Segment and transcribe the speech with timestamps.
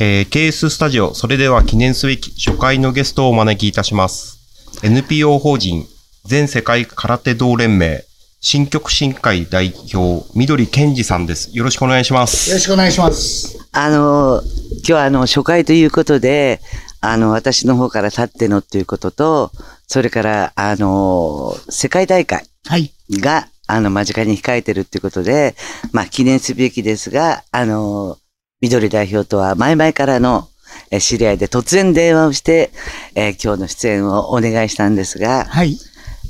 [0.00, 4.38] えー、KS スタジオ、それでは記念すべき初回のゲストをお招きいたします。
[4.84, 5.86] NPO 法人
[6.24, 8.04] 全世界空手道連盟
[8.40, 11.50] 新曲新会代表、緑健二さんです。
[11.52, 12.48] よろしくお願いします。
[12.48, 13.58] よろしくお願いします。
[13.72, 14.40] あの、
[14.76, 16.60] 今日はあの、初回ということで、
[17.00, 19.50] あの、私の方から立ってのということと、
[19.88, 22.92] それから、あの、世界大会はい。
[23.10, 25.56] が、あの、間近に控えてるっていうことで、
[25.90, 28.16] まあ、記念すべきですが、あの、
[28.60, 30.48] 緑代表とは前々からの、
[30.90, 32.70] え知り合いで突然電話をして、
[33.14, 35.78] えー今日の出演をお願いしたんですが、はい。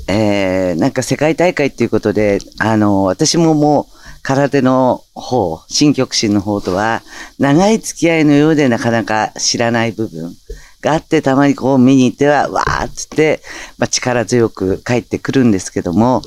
[0.09, 7.03] えーなんか世界大会っていうことで、あの、私ももう空手の方、新極真の方とは、
[7.39, 10.35] 長い付き合いのようでなかなか知らない部分
[10.83, 13.41] があって、たまにこう見に行っては、わーっつって、
[13.79, 16.23] まあ、力強く帰ってくるんですけども、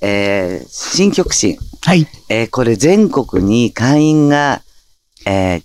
[0.00, 2.06] えー新極真、はい。
[2.28, 4.62] えーこれ全国に会員が、
[5.26, 5.62] えー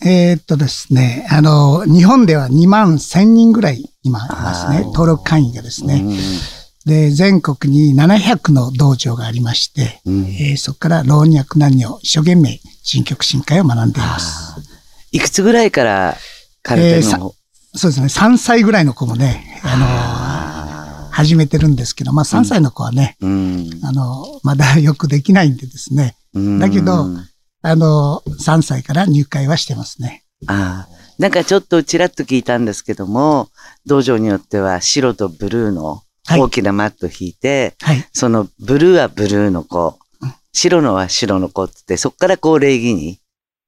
[0.00, 4.84] えーっとですね、あの、日本では2万1000人ぐらい今いますね。
[4.84, 6.02] 登録会員がですね。
[6.04, 6.18] うん
[6.86, 10.24] で、全国に700の道場がありまして、うん。
[10.24, 14.58] えーそこから老若男女一生懸命新曲新会を学んでいます。
[15.12, 16.16] いくつぐらいから
[16.62, 17.34] 空手の方、
[17.74, 23.70] そうですね、3歳ぐらいの子もね、あの、始めてるんですけど、まあ3歳の子はね、うん。
[23.82, 26.58] あの、まだよくできないんでですね、うん。
[26.58, 27.06] だけど
[27.62, 30.24] あの、3歳から入会はしてますね。
[30.46, 30.98] ああ。
[31.18, 33.48] なんかちょっとちらっと聞いたんですけども、
[33.86, 38.06] 道場によっては白とブルーのはい大きなマット引いて、はい。
[38.12, 43.18] そのブルーはブルーの子うん、白のは白の子ってって、そこからこう礼儀に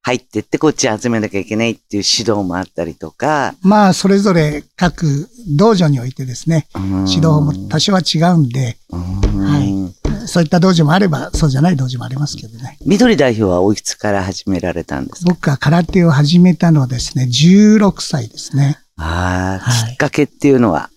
[0.02, 12.78] 入ってってこっち集めなきゃいけないっていう指導もあったりとか、まあ、それぞれ各道場においてですね、指導も多少は違うんで、はいそういった道場もあれば、そうじゃない道場もありますけどね。
[12.84, 15.30] 緑代表はおいくつから始められたんですか？
[15.30, 18.78] 僕は空手を始めたのはですね、16歳ですね。
[18.96, 19.90] ああ、はい。
[19.90, 20.90] きっかけっていうのは、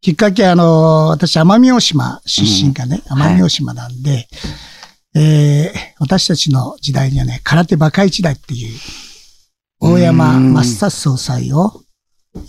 [0.00, 4.28] きっかけは、あの、私、奄美大島出身がね、うん奄美大島なんで、
[5.14, 8.78] えー私たちの時代にはね、空手バカ一代っていう、
[9.80, 11.82] 大山うん抹殺総裁を、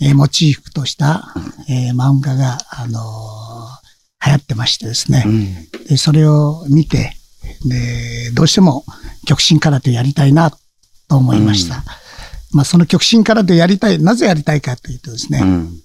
[0.00, 1.34] えーモチーフとした、
[1.68, 3.39] えー漫画が、あのー
[4.26, 5.24] 流行ってましてですね。
[5.26, 5.54] うん
[5.86, 7.12] で、それを見て、
[7.66, 8.84] で、どうしても
[9.26, 11.82] 極真空手やりたいなと思いました。
[12.52, 15.80] まあ、その極真空手やりたい、なぜやりたいかというとですね、うん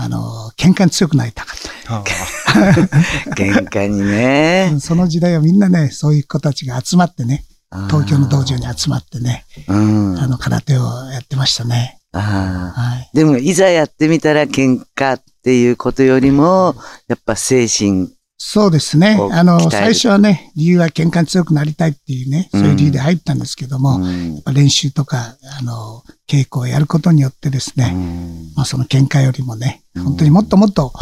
[0.00, 1.96] あの、喧嘩に強くなりたかった。
[1.96, 2.04] あ
[3.34, 4.76] 喧嘩にね。
[4.80, 7.44] その時代はみんなね、そういう子たちが集まってね、
[7.88, 10.18] 東京の道場に集まってね、うん。
[10.18, 11.98] あの、空手をやってましたね。
[12.12, 13.16] はい。
[13.16, 16.76] でも、いざやってみたら喧嘩っていうことよりも、
[17.08, 18.10] やっぱ精神。
[18.36, 19.18] そうですね。
[19.32, 24.34] あの、最初はね、理由は喧嘩に強くなりたいっていうね、そういう理由で入ったんですけども、うん。
[24.34, 28.52] やっぱ練習とか、あの、稽古をやることによってですね、うん。
[28.56, 30.04] まあ、その喧嘩よりもね、うん。
[30.04, 30.92] 本当にもっともっと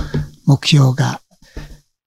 [0.47, 1.21] 目標が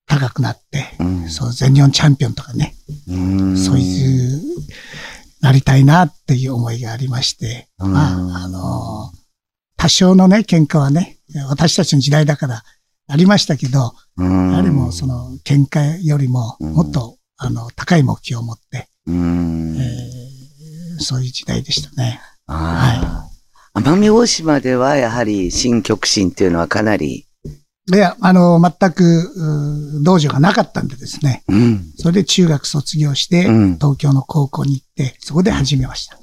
[0.07, 1.29] 高くなって、うん。
[1.29, 2.73] そう、全日本チャンピオンとかね、
[3.09, 3.57] うん。
[3.57, 4.41] そういう、
[5.41, 7.91] なりたいなっていう思いがありまして、うん。
[7.91, 9.11] まあ、あの、
[9.79, 11.17] 多少のね、喧嘩はね、
[11.47, 12.63] 私たちの時代だから
[13.07, 14.51] ありましたけど、うん。
[14.51, 16.73] やはりもうその喧嘩よりもうん。
[16.73, 19.77] もっと、あの、高い目標を持って、うん。
[19.79, 20.29] えー
[21.01, 22.19] そういう時代でしたね。
[22.45, 23.25] あ
[23.73, 27.25] あ奄美大島ではやはり新極真っていうのはかなり、
[27.89, 31.93] で、あの、全く、道場がなかったんでですね、うん。
[31.95, 33.75] それで中学卒業して、うん。
[33.75, 36.18] 東京の高校に行って、そこで始めました。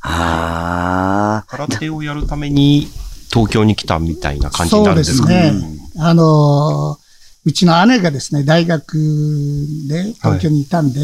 [0.00, 1.44] ああ。
[1.48, 2.88] 空手をやるために
[3.32, 5.24] 東京に来たみたいな感じになるんですか？
[5.24, 5.78] そうですね。
[5.98, 6.98] あの、
[7.44, 8.94] うちの姉がですね、大学
[9.88, 11.00] で東京にいたんで、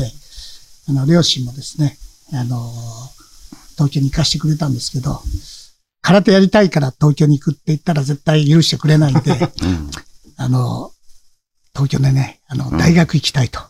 [0.88, 1.96] あの、両親もですね、
[2.32, 2.72] あの、
[3.74, 5.20] 東京に行かしてくれたんですけど、
[6.02, 9.90] 空手やりたいから東京に行くって言ったら絶対許してくれないんで、うん。
[10.36, 10.90] あの、
[11.74, 13.60] 東京でね、あの、大学行きたいと。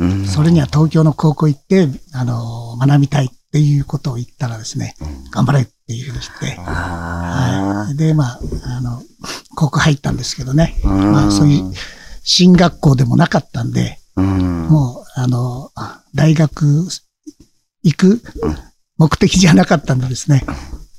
[0.00, 0.26] うん。
[0.26, 4.94] それには東京の高校行って、あの、学びたいっていうことを言ったらですね、
[5.30, 7.96] 頑張れっていうふうにして、あはい。
[7.96, 8.40] で、まあ、
[8.76, 9.02] あの、
[9.54, 10.88] 高校入ったんですけどね、あ。
[10.88, 11.72] まあ、そういう、
[12.26, 14.66] 進学校でもなかったんで、うん。
[14.68, 15.70] もう、あの、
[16.14, 16.88] 大学
[17.84, 18.20] 行く
[18.98, 20.44] 目的じゃなかったんでですね、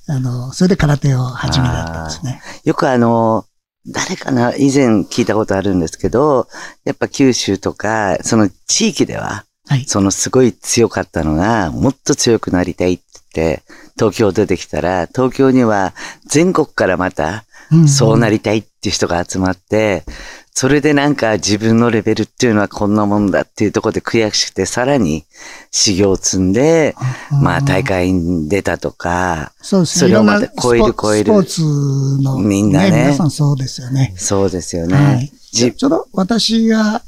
[0.07, 2.41] あの、それで空手を始められたんですね。
[2.63, 3.45] よくあの、
[3.85, 6.47] 誰かな以前聞いたことあるんですけど、
[6.85, 9.85] やっぱ九州とか、その地域では、はい。
[9.85, 13.03] そのすごい強かったのが、もっと強くなりたいって
[13.33, 13.63] 言って、
[13.97, 15.93] 東京出てきたら、東京には
[16.27, 20.05] 全国からまた、うんそうなりたいっていう人が集まって、
[20.53, 25.25] それでなんか自分のレベルっていうのはこんなもんだっていうところで悔しくて、さらに
[25.69, 26.95] 修行を積んで、
[27.29, 30.07] まあ大会に出たとか、そうですね。
[30.07, 34.13] それをまた超える超えるスポーツの、みんなね皆さんそうですよね。
[34.17, 34.95] そうですよね。
[34.95, 35.31] はい。
[35.51, 37.03] じちょうど私が、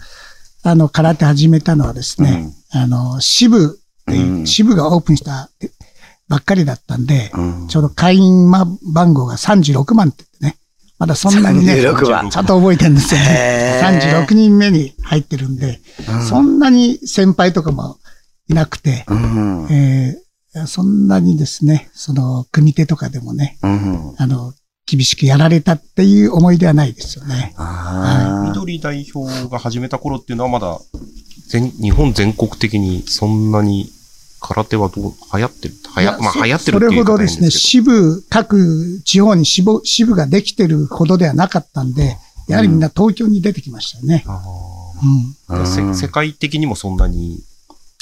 [0.63, 4.47] あの、空手始めたのはですね、あの、支部っていう、うん。
[4.47, 5.49] 支部がオープンした
[6.27, 7.67] ばっかりだったんで、うん。
[7.67, 10.61] ちょうど会員番号が36万って言ってね、
[10.97, 13.81] まだそんなにね、36番ちゃんと覚えてるんですよへね。
[13.83, 15.79] ー36人目に入ってるんで、
[16.27, 17.97] そんなに先輩とかも
[18.49, 19.67] いなくて、うん。
[19.71, 20.29] えー
[20.65, 24.15] そんなにですね、その、組手とかでもね、うん。
[24.17, 24.51] あの、
[24.89, 27.53] 厳しくやられたっていう思い出はないですよね。
[27.57, 28.49] ああ。
[28.49, 30.79] 緑代表が始めた頃っていうのはまだ、
[31.49, 33.91] 全、日本全国的にそんなに
[34.39, 44.23] 空手はどう、流行ってる流行、まあそ流行ってるっていうそれほどですね、し支部、各地方に支部支部ができてるほどではなかったんで、やはりみんな東京に出てきましたよね。
[45.49, 45.59] うん。
[45.59, 47.43] うん世界的にもそんなに、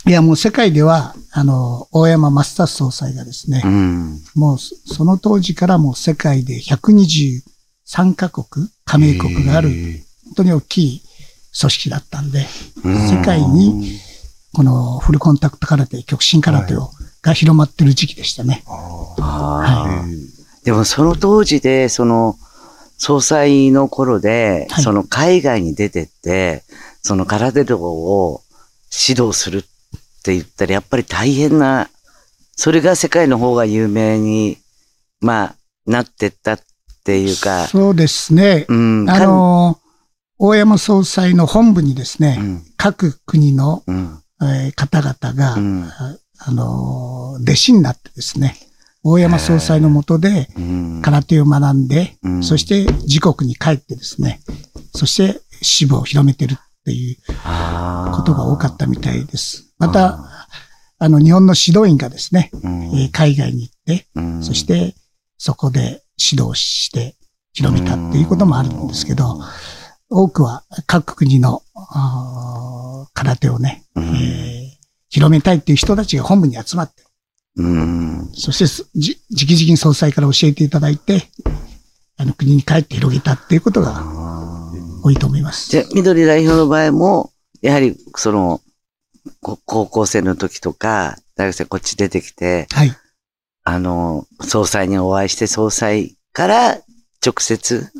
[0.05, 4.21] いや、もう世界では、あの、大山マスター総裁がですね、うん。
[4.35, 9.69] もうそその当時からもう世界で123カ国、加盟国がある、
[10.25, 11.01] 本当に大きい
[11.59, 12.45] 組織だったんで、
[12.83, 13.99] 世界に
[14.53, 16.89] このフルコンタクト空手、極真空手を、
[17.21, 18.63] が広まってる時期でしたね。
[18.67, 20.05] ああ。
[20.63, 22.37] でもその当時で、その、
[22.97, 26.63] 総裁の頃で、はいその海外に出てって、
[27.01, 28.41] その空手道を
[29.07, 29.76] 指導するって
[30.33, 31.89] 言ったら、やっぱり大変な、
[32.55, 34.57] それが世界の方が有名に、
[35.21, 36.59] まあ、なってったっ
[37.03, 38.65] ていうか、そうですね。
[38.67, 39.79] うん、あの、
[40.37, 45.83] 大山総裁の本部にですね、うん、各国の、うん、えー方々が、うん。
[45.85, 48.55] ああの、弟子になってですね、
[49.03, 52.43] 大山総裁の下でうん、空手を学んで、うん。
[52.43, 54.41] そして自国に帰ってですね、
[54.93, 57.17] そして支部を広めてるっていう
[58.13, 59.66] ことが多かったみたいです。
[59.77, 60.19] また、
[60.99, 62.83] あの、日本の指導員がですね、うん。
[62.99, 64.43] えー海外に行って、うん。
[64.43, 64.95] そして
[65.37, 67.15] そこで指導して
[67.53, 69.39] 広めたっていうこともあるんですけど、
[70.09, 71.61] 多くは各国の
[73.13, 74.03] 空手をね、うん。
[74.15, 74.77] えー
[75.09, 77.01] 広めたいっていう人たちが本部に集まって、
[77.55, 81.23] うん、そしてすじ、直々に総裁から教えていただいて、
[82.17, 84.03] あの国に帰って広げたっていうことが
[85.03, 85.69] 多いと思います。
[85.69, 87.31] じゃあ、緑代表の場合も、
[87.61, 88.63] やはり、その、こ
[89.41, 92.91] 高校生の時とか、大学生こっち出てきて、はい。
[93.63, 96.77] あの、総裁にお会いして、総裁から
[97.25, 97.91] 直接、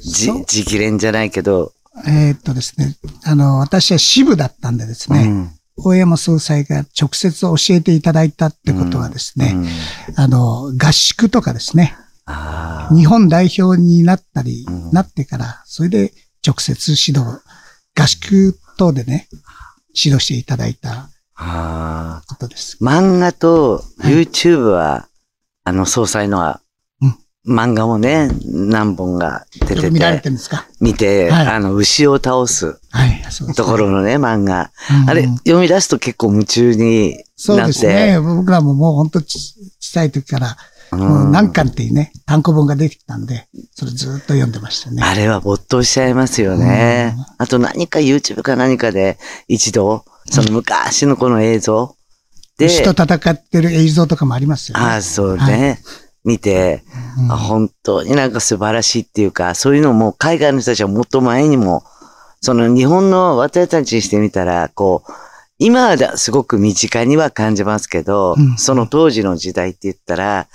[0.00, 1.72] じ直伝じゃないけど、
[2.06, 5.50] えーっとですね、あの、私は支部だったんでですね、うん。
[5.76, 9.68] 大山総裁が直接教えていただいたってことはですね、うん。
[10.16, 11.96] あの、合宿とかですね、
[12.96, 16.12] 日本代表になったり、うんなってから、それで
[16.46, 17.40] 直接指導、
[17.96, 19.28] 合宿等でね、
[19.94, 22.78] 指導していただいたあことです。
[22.80, 22.86] ー。
[22.86, 25.08] 漫画とはい YouTube は、
[25.64, 26.60] あの、総裁のは、
[27.00, 30.66] うん漫画もね、何本が出てよく見られてて、るんですか？
[30.80, 34.70] 見て、はいあの、牛を倒すはい、そうです、ところのね、漫画。
[35.02, 37.72] うんあれ、読み出すと結構夢中にそうなって。
[37.72, 38.18] ですね。
[38.18, 39.38] 僕らももう本当ち
[39.78, 40.56] 小さい時から、
[40.96, 45.02] 何巻っていうね、単行本が出てきたんで、それずっと読んでましたね。
[45.02, 47.16] あれは没頭しちゃいますよね。
[47.38, 49.18] あと何か YouTube か何かで
[49.48, 51.96] 一度、その昔のこの映像
[52.58, 54.84] で、牛と戦ってる映像とかもありますよね。
[54.84, 55.80] ああ、そうはいね、
[56.24, 56.82] 見て、
[57.18, 61.84] うんあ、本当になんか素晴らしいっていうか、そういうのも海外の人たちはもっと前にも、
[62.40, 65.12] その日本の私たちにしてみたら、こう、
[65.58, 70.48] 今はだすごく身近には感じますけど、うんその当時の時代って言ったら、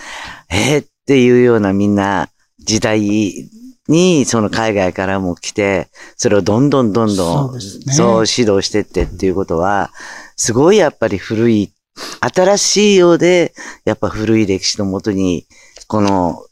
[0.49, 2.29] えーっていうようなみんな
[2.59, 3.49] 時代
[3.87, 9.89] に、その海外からも来て、それをどんどんどんどん、そうですねそう指導してってっていうことは、
[10.35, 11.73] すごいやっぱり古い、
[12.19, 13.53] 新しいようで、
[13.85, 15.47] やっぱ古い歴史のもとに、
[15.87, 16.45] この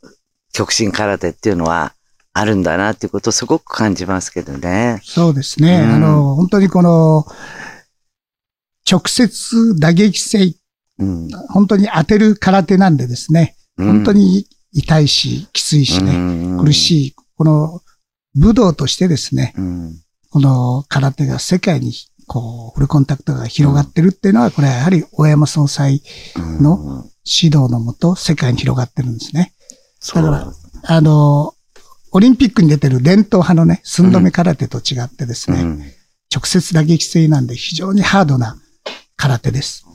[0.52, 1.94] 極真空手っていうのは
[2.34, 5.00] あるんだなっていうことをすごく感じますけどね。
[5.04, 5.82] そうですね。
[5.82, 7.28] うんあの、本当にこの、
[8.90, 10.56] 直接打撃性、
[11.00, 11.30] うん。
[11.50, 16.74] 本当に当てる空手なんでですね、本当にに痛いし、きついしね、苦い。
[16.74, 17.82] しい、この
[18.36, 20.00] 武道としてですね、うん。
[20.30, 21.94] この空手が世界に
[22.28, 26.04] こう、フルコンタクトが広がってるっていうのは、これはやはり大山総裁
[26.36, 29.54] の指導のもと世界に広がってるんですね。
[30.14, 30.54] だから
[30.84, 31.54] あの、
[32.12, 35.84] オリンピックに出てる伝統派のね、寸止め空手と違ってですね、うん。
[36.34, 38.58] 直接打撃性なんで非常にハードな
[39.18, 39.86] 空手です。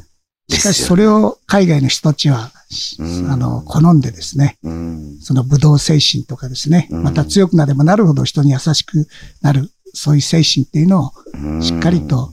[0.49, 2.51] しかしそれを海外の人たちは、
[2.99, 5.19] うんあの、好んでですね、うん。
[5.21, 9.07] その武道精神とかですね、うんまた強くなればなるほど人に優しく
[9.41, 12.33] なる、そういう精神っていうのをうんしっかりと、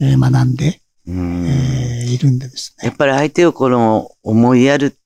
[0.00, 2.88] えー学んで、うんえーいるんでですね。
[2.88, 4.96] やっぱり相手をこの思いやる、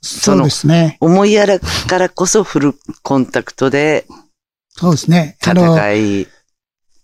[0.00, 0.96] そうですね。
[1.00, 4.06] 思いやるからこそフルコンタクトで
[4.70, 5.36] そうですね。
[5.44, 6.26] あの、戦い、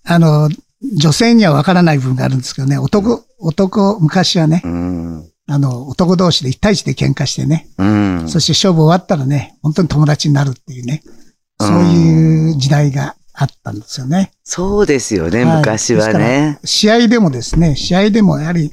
[0.05, 0.49] あの、
[0.97, 5.31] 女性にはわからない部分があるんですけどね、男、男、昔はね、うん。
[5.47, 8.29] あの、男同士で一対一で喧嘩してね、うん。
[8.29, 11.03] そして勝負終わったらね、本当に友達になるっていうね、
[11.61, 14.33] そういう時代があったんですよね。
[14.45, 16.59] そうですよね、はい昔はね。
[16.65, 18.71] 試合でもですね、試合でもやはり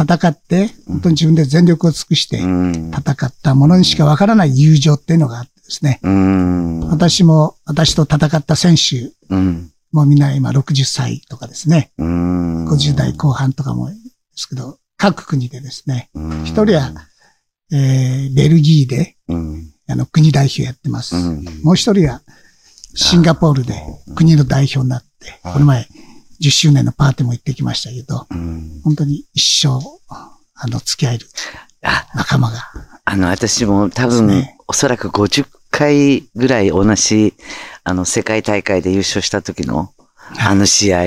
[0.00, 2.90] 戦って、本当に自分で全力を尽くしてうん。
[2.94, 6.80] 戦ったものにしかわからない友情っていうのがあってですね、うん。
[6.88, 9.72] 私も、私と戦った選手うん。
[9.92, 12.68] もみんな今60歳とかですね、うん。
[12.68, 13.90] 50代後半とかも
[14.32, 16.44] ですけど、各国でですね、うん。
[16.44, 16.92] 一人は、
[17.72, 19.72] えー、ベルギーで、うん。
[19.88, 21.16] あの、国代表やってます。
[21.16, 21.44] うん。
[21.62, 22.22] もう一人は、
[22.94, 23.74] シンガポールで
[24.16, 25.86] 国の代表になって、はいこの前、
[26.42, 28.80] 10周年のパーティーも行ってきましたけど、うん。
[28.84, 31.26] 本当に一生、あの、付き合える
[31.82, 32.58] あ、仲間が。
[33.04, 37.34] あの、私も多分、ねおそらく50回ぐらい同じ、
[37.84, 39.92] あの、世界大会で優勝した時の、
[40.38, 41.06] あの試合、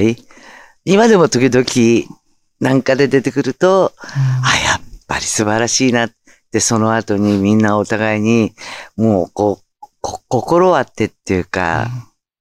[0.83, 2.19] 今でも時々、
[2.59, 6.11] なんかで出てくると、あ、やっぱり素晴らしいなっ
[6.51, 8.53] て、その後にみんなお互いに、
[8.95, 11.87] もう、こう、こ心割ってっていうか、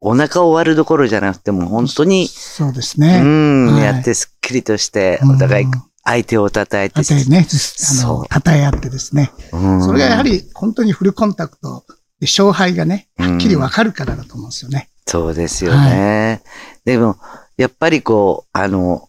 [0.01, 3.21] お腹を割るどころじゃなくても、本当に、そうですうね。
[3.21, 5.67] ん、はいやってすっきりとして、うんお互い
[6.07, 9.33] 相手を叩いて、あとね、あの、そう称え合ってですね。
[9.53, 11.85] うんそれがやはり本当にフルコンタクト
[12.21, 14.91] で勝敗がね、うんはっきりわかるからだと思うんですよね。
[15.07, 16.43] そうですよね。
[16.85, 17.17] でも、
[17.57, 19.09] やっぱりこう、あの、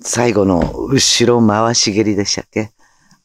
[0.00, 2.72] 最後の後ろ回し蹴りでしたっけ？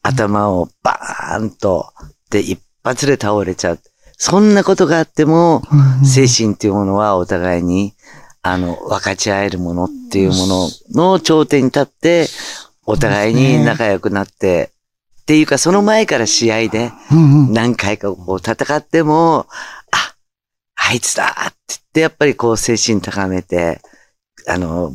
[0.01, 1.93] 頭をバーンと、
[2.29, 3.79] で、一発で倒れちゃう。
[4.17, 5.61] そんなことがあっても、
[6.01, 6.05] うん。
[6.05, 7.93] 精神っていうものはお互いに、
[8.41, 12.27] あの、分かち合えるものっていうものの頂点に立って、
[12.85, 14.71] お互いに仲良くなって、
[15.21, 16.91] っていうか、その前から試合で、
[17.51, 19.47] 何回かこう戦っても、
[19.91, 20.15] あ、
[20.75, 23.79] あいつだって言って、やっぱりこう精神高めて、
[24.47, 24.91] あの、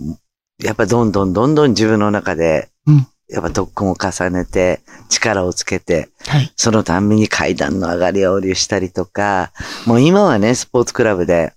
[0.63, 6.53] やっぱどんどんどんどん自分の中でうん、やっぱ特訓を重ねて、力をつけて、はい。
[6.57, 9.53] そのたんびに階段の上がり下りをしたりとか、
[9.87, 11.53] もう今はね、スポーツクラブで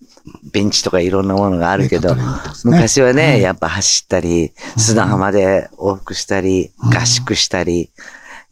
[0.52, 2.22] ベンチとかいろんなものがあるけど、ね。
[2.66, 3.42] 昔はね、はい。
[3.42, 6.94] やっぱ走ったり、砂浜で往復したり、うん。
[6.94, 7.90] 合宿したり、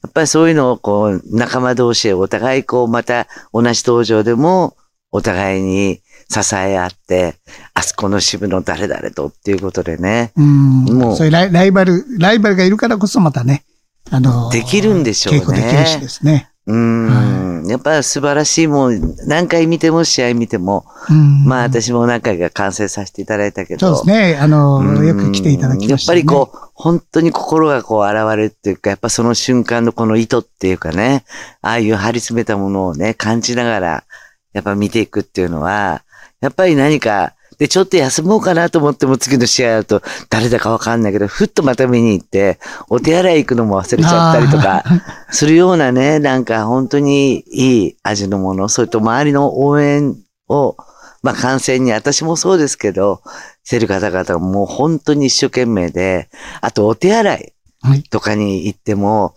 [0.02, 4.78] やっぱりそういうのをこう、仲間同士でお互いこう、また同じ登場でも、
[5.12, 7.36] お互いに支え合って、
[7.80, 10.84] あそこの支部の誰々とっていうことでね、うん。
[10.86, 11.16] もう。
[11.16, 13.64] そういうライライバル、ライバルがいるからこそまたね、
[14.12, 15.40] あの、できるんでしょうね。
[15.40, 16.50] 稽古できるしですね。
[16.68, 21.46] うーん、やっぱり素晴らしいもん、何回見ても試合見ても、うん。
[21.46, 24.38] まあ私も何回か観戦させていただいたけど、そうですね。
[24.40, 25.08] あの、うん。
[25.08, 26.20] よく来ていただきました、ね。
[26.20, 31.24] やっぱりこう、本当に心がこう現れるっていうか、やっぱその瞬間のこの意図っていうかね、
[31.62, 34.04] ああいう張り詰めたものをね、感じながら、
[34.52, 36.04] やっぱ見ていくっていうのは、
[36.42, 42.58] やっぱり何か、で、ちょっと休もうかなと思っても次の試合だと誰だかわかんないけど、ふっとまた見に行って、
[42.90, 44.84] お手洗い行くのも忘れちゃったりとか、
[45.30, 50.78] するようなね、なんか本当にいい味のもの、それと周りの応援を、
[51.22, 53.22] まあ観戦に私もそうですけど、
[53.64, 56.30] してる方々がもう本当に一生懸命で、
[56.62, 58.04] あとお手洗いはい。
[58.04, 59.34] とかに行っても、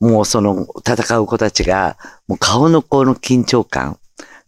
[0.00, 1.96] もうその戦う子たちが、
[2.28, 3.98] もう顔のこの緊張感。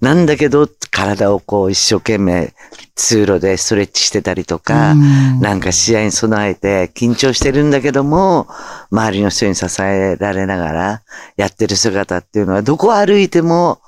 [0.00, 2.52] なんだけど、体をこう一生懸命
[2.94, 8.46] 通路でストレッチしてたりとか、うんなんか試合に備えて緊張してるんだけども、
[8.90, 11.02] 周りの人に支えられながら
[11.36, 13.80] やってる姿っていうのは、どこ歩いても、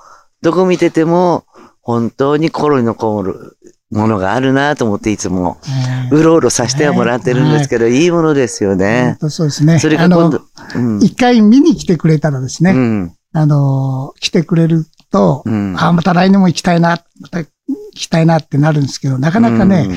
[0.42, 1.44] どこ見てても、
[1.82, 3.56] 本当に心に残る
[3.90, 9.78] ものがあるなと思っていつも、えーうろうろさせてはもらってるんですけど、いいものですよねそうですね。
[9.78, 10.42] それが今度、
[10.74, 10.98] うん。
[11.00, 13.12] 一回見に来てくれたらですね、うん。
[13.32, 17.48] あの、来てくれると、うんあ、また来年も行きたいな、また行
[17.94, 19.88] きたいなってなるんですけど、なかなかね、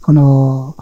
[0.00, 0.76] この、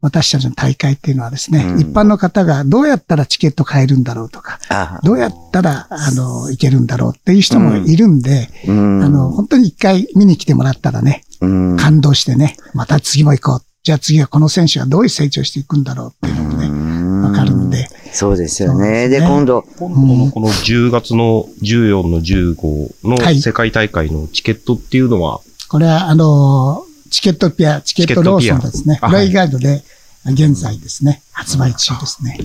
[0.00, 9.02] 私たちの大会っていうのはですね、うん一般の方がどうやったらチケット買えるんだろうとか、あ、どうやったら、あの、行けるんだろうっていう人もいるんで、うん。
[9.02, 13.62] あの、本当に一回見に来てもらったらね、うん、感動してね、また次も行こう。
[13.88, 17.88] じゃあ次はこの選手がどういう成長していくんだろうっていうのもね、わかるんで。
[18.12, 19.08] そうですよね。
[19.08, 25.40] で、ね今度、今度のこの10月の14の15はいの世界大会のチケットっていうのは、
[25.70, 28.96] これは、あの、チケットピア、チケットローソンですね。
[29.02, 29.82] フライガイドで、
[30.26, 32.38] 現在ですね、発売中ですね。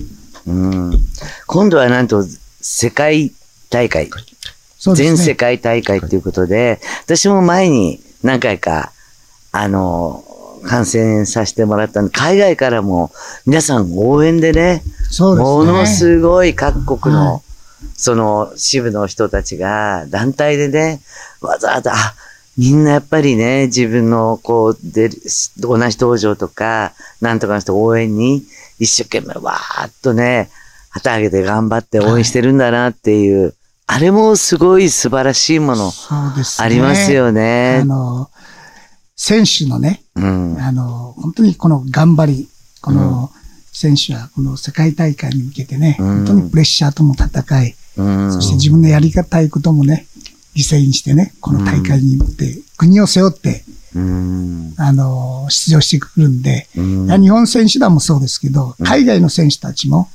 [0.46, 0.98] うん。
[1.46, 2.24] 今度はなんと、
[2.62, 3.34] 世界
[3.68, 4.08] 大会、
[4.78, 5.16] そうですね。
[5.16, 8.92] 全世界大会ということで、私も前に何回か、
[9.52, 10.24] あの、
[10.66, 13.10] 観戦させてもらったんで、海外からも
[13.46, 15.54] 皆さん応援でね、そうですね。
[15.56, 17.44] ものすごい各国の、はい
[17.96, 21.00] その支部の人たちが団体でね、
[21.40, 22.14] わざわざ、あ、
[22.56, 25.10] みんなやっぱりね、自分のこう、で、
[25.58, 28.42] 同じ道場とか、なんとかの人応援に
[28.78, 30.50] 一生懸命わーっとね、
[30.90, 33.54] 旗上げて頑張って応援してるんだなっていう、
[33.86, 35.92] あれもすごい素晴らしいもの。
[36.58, 37.84] ありますよねあ。
[37.84, 38.30] の、
[39.16, 40.58] 選手のね、うん。
[40.60, 42.48] あの、本当にこの頑張り、
[42.80, 43.30] この
[43.72, 48.32] 選手はこの世界大会に向けてね、うん本当にプレッシャーとも戦い、うん。
[48.32, 50.06] そして自分のやりたいこともね、
[50.54, 54.74] 犠牲にしてね、この大会に行って、国を背負って、うん。
[54.76, 60.08] あの、出場してくるんで、日本選手団もそうですけど、海外の選手たちも、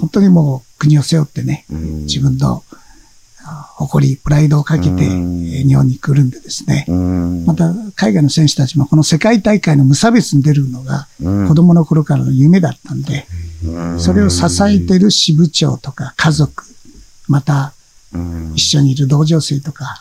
[0.00, 2.76] 本当にもう国を背負ってね、うん自分のあ
[3.76, 7.44] 誇り、プライドをかけて、日本に来るんでですね、うん。
[7.46, 11.48] また海外の選手たちもこの世界大会の無差別に出るのがうん。
[11.48, 13.26] 子供の頃からの夢だったんで、
[13.64, 14.00] うん。
[14.00, 16.64] それを支えてる支部長とか家族、
[17.28, 17.72] また
[18.12, 18.52] うん。
[18.54, 20.00] 一緒にいる同情生とか、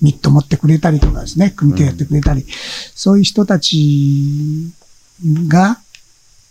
[0.00, 2.46] ミット持ってくれたりとかですね、組手やってくれたり、
[2.94, 4.72] そういう人たち
[5.48, 5.78] が、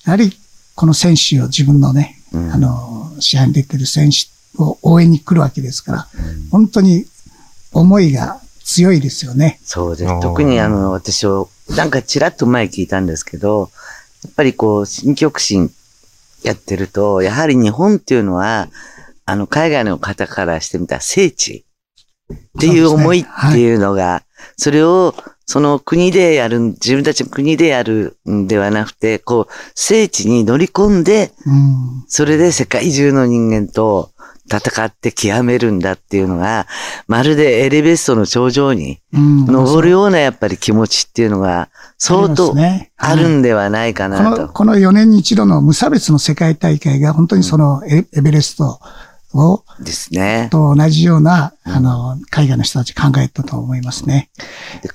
[0.06, 0.38] やはり
[0.76, 2.54] この選手を自分のね、うん。
[2.54, 6.08] あの、試合に出てる選手を応援に来るわけですから、
[6.52, 7.06] 本当に
[7.74, 9.60] 思いが強いですよね。
[9.64, 10.22] そうです。
[10.22, 13.70] 特にあの、私を、なんかちらっと前聞いたんですけど、
[14.24, 15.72] やっぱりこう、新極真
[16.44, 18.70] やってると、やはり日本っていうのは、
[19.26, 21.66] あの、海外の方からしてみたら聖地
[22.34, 24.24] っていう思いっていうのが、
[24.58, 25.14] それを、
[25.48, 32.06] その国でやる、自分たちの国でやるんではなくて、こう、聖地に乗り込んで、うん。
[32.08, 34.12] それで世界中の人間と
[34.48, 36.68] 戦って極めるんだっていうのが、
[37.08, 42.56] まるでエレベストの頂上にうん登るようなやっぱり気持ちっていうのが相当
[42.98, 44.42] あるんではないかこなと。
[44.44, 48.80] の、この4年に一度の無差別の世界大会が本当にそのエエベレスト
[49.34, 50.48] を、ですね。
[50.52, 54.30] と同じような、あの、海外の人たち考えたと思いますね。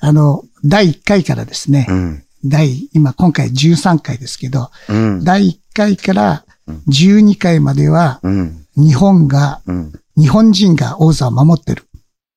[0.01, 2.25] あの、第1回からですねう、ん。
[2.45, 5.25] 第、今今回13回ですけど、うん。
[5.25, 6.45] 第1回から
[6.89, 8.60] 12回まではうん。
[8.81, 9.93] 日本が、うん。
[10.17, 11.85] 日本人が王座を守ってる。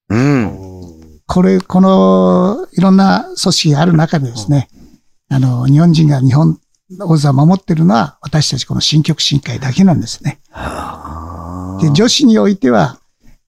[0.09, 1.21] うん。
[1.25, 4.69] これ、この、いろんな組織がある中でですね、
[5.29, 6.59] あの、日本人が日本
[7.01, 10.39] 王座を守ってるのは、私たちこの新曲新会だけなんですね。
[10.51, 12.99] あで、女子においては、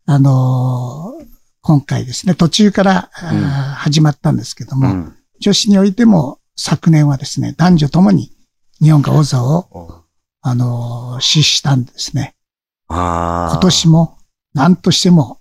[0.05, 1.25] あのー
[1.61, 5.15] 今回ですね、途中から、うん始まったんですけども、うん。
[5.39, 8.31] 女子においても昨年はですね、男女ともに
[8.81, 10.03] 日本が王座を、
[10.41, 12.34] あのー死したんですね。
[12.87, 14.17] 今年も
[14.53, 15.39] 何としても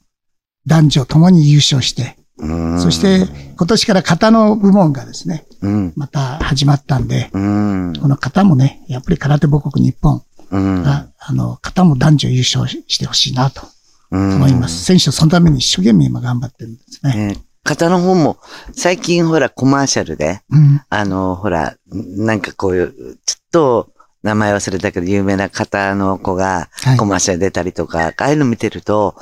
[0.66, 3.26] 男女ともに優勝して、うん、そして
[3.56, 5.92] 今年から型の部門がですね、うん。
[5.96, 7.92] また始まったんで、うん。
[8.00, 10.82] この型もね、やっぱり空手母国日本うん。
[10.82, 13.62] が、あの、型も男女優勝してほしいなと
[14.10, 14.84] うん思います。
[14.84, 17.34] 選手はそのために一生懸命今頑張ってるんですね。
[17.34, 18.36] ね型の方も、
[18.74, 20.82] 最近ほらコマーシャルで、うん。
[20.90, 23.93] あの、ほら、なんかこういう、ちょっと、
[24.24, 29.14] 名前忘れたけど、有名な方の子がはいコマーシャル出たりとか、ああいうの見てると、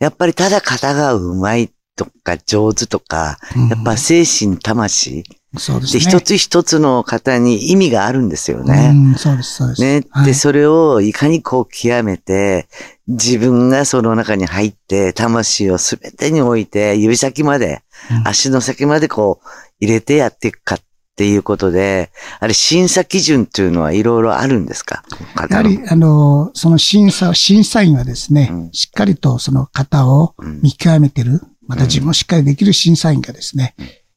[0.00, 5.24] やっぱりただ型がうまいとか上手とか、うんやっぱ精神、魂、
[5.56, 6.00] で、そうですね。
[6.00, 8.92] 一つ一つの型に意味があるんですよね。
[8.94, 9.82] うん、そうです、そうです。
[9.82, 10.00] ね。
[10.00, 12.68] で、はいそれをいかにこう極めて、
[13.08, 19.46] 自分がその中に入って、魂をすべてに置いて、指先まで、うん足の先までこう
[19.80, 20.80] 入れてやっていくかっ
[21.16, 25.02] ていうことで、あれ審査基準っていうのはいろいろあるんですか？
[25.50, 28.72] やはり、あの、その審査、審査員はですね、うん。
[28.72, 30.60] しっかりとその型をうん。
[30.62, 33.74] 見極めてる、また自分をしっかりできる審査員がですね、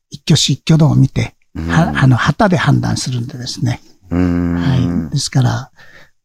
[0.09, 3.81] 一挙手一挙動を見て、はあの、旗で判断するんでですね。
[4.11, 4.55] うん。
[4.55, 5.11] はい。
[5.11, 5.71] ですから、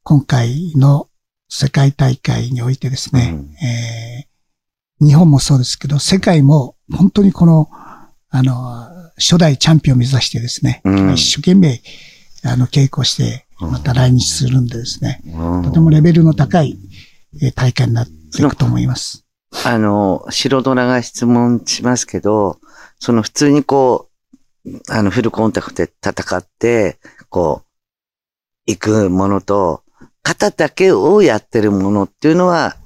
[0.03, 1.09] 今回の
[1.49, 4.35] 世界大会においてですね、えー
[5.01, 7.69] 日本もそうですけど、世界も本当にこの、
[8.31, 11.81] あの、初代チャンピオンを目指してですね、うん一生懸命、
[12.45, 16.79] あの、稽古して、また来日するんでですね、うんとてもレベルの高い
[17.43, 19.25] えー大会になっていくと思います。
[19.65, 22.59] あの、素人らが質問しますけど、
[22.99, 24.09] その普通にこ
[24.65, 26.99] う、あの、フルコンタクトで戦って、
[27.29, 29.83] こう、行くものと、
[30.23, 32.77] 型だけをやってるものっていうのは、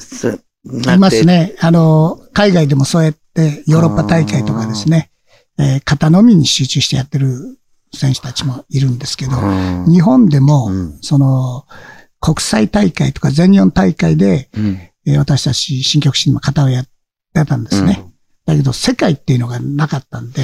[0.00, 1.24] すいます。
[1.24, 1.54] ね。
[1.60, 5.10] あの、海外でもそうやって、ヨーロッパ大会とかですね、
[5.58, 7.58] えー型のみに集中してやってる
[7.94, 11.64] 選手たちもいるんですけど、うん日本でも、うんその、
[12.20, 14.80] 国際大会とか全日本大会で、うん。
[15.06, 16.84] えー私たち新曲心の方をやっ
[17.34, 18.04] てたんですね。
[18.44, 20.42] だけど、世界っていうのがなかったんで、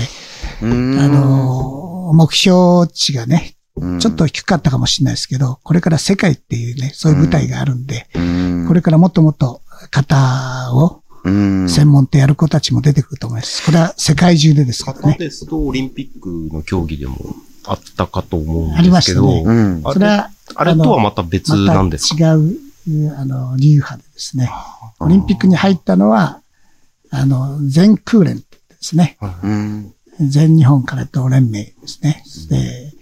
[0.62, 0.98] うん。
[0.98, 1.82] あのー
[2.14, 13.64] 目標値がね、うん、ちょっと低かったかもしれないですけど、これから世界っていうね、そういう舞台があるんで、うん、これからもっともっと型をうん、専門ってやる子たちも出てくると思います。
[13.64, 15.16] これは世界中でですけど型ね。
[15.18, 17.16] ですと、オリンピックの競技でも
[17.64, 19.82] あったかと思うんありでけど、ますしたねうん。
[19.84, 22.14] あそれは、あれとはまた別なんですか？
[22.14, 24.50] また違う、あの、流派でですね。
[24.98, 26.40] オリンピックに入ったのは、
[27.10, 28.44] あの、全空連で
[28.80, 29.16] すね。
[29.42, 29.94] うん。
[30.20, 32.22] 全日本空手道連盟ですね。
[32.48, 32.92] で、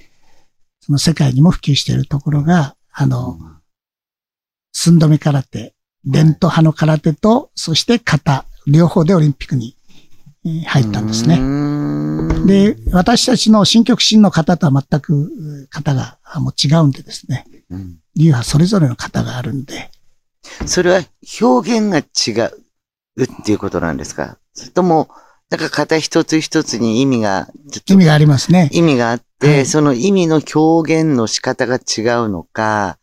[0.81, 3.39] その世界にも普及しているところが、あの、
[4.73, 9.77] 寸止め空手、伝統派の空手と、そして型、両方でオリンピックに
[10.45, 11.39] えー入ったんですね。
[11.39, 17.47] ねで、私たちの新曲新の型とは全くう型があもう違うんでですね。
[17.71, 19.91] うん流派それぞれの型があるんで、
[20.67, 21.01] それは
[21.41, 22.49] 表現が違
[23.17, 24.39] うっていうことなんですか？
[24.53, 25.09] それとも、
[25.49, 27.49] なんか型一つ一つに意味が、
[27.87, 28.69] 意味がありますね。
[28.73, 32.99] 意味があって、はいその意味の表現の仕方が違うのか、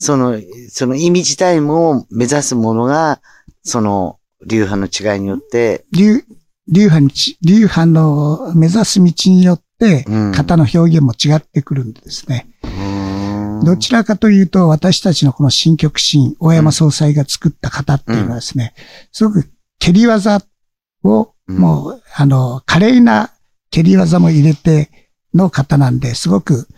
[0.00, 3.20] その、その意味自体も目指すものが、
[3.62, 6.24] その流派の違いによって、流、
[6.68, 12.46] 流派にち、流派の目指す道によってうん、型の表現も違ってくるんでですね。
[12.64, 13.64] うーん。
[13.64, 18.74] どちらかというと、私たちのこの新曲新、大山総裁が作った型っていうのはですね、
[19.10, 20.42] すごく蹴り技
[21.02, 21.58] を、うん。
[21.58, 23.30] もう、あの、華麗な
[23.70, 24.90] 蹴り技も入れて
[25.34, 26.68] の型なんで、すごく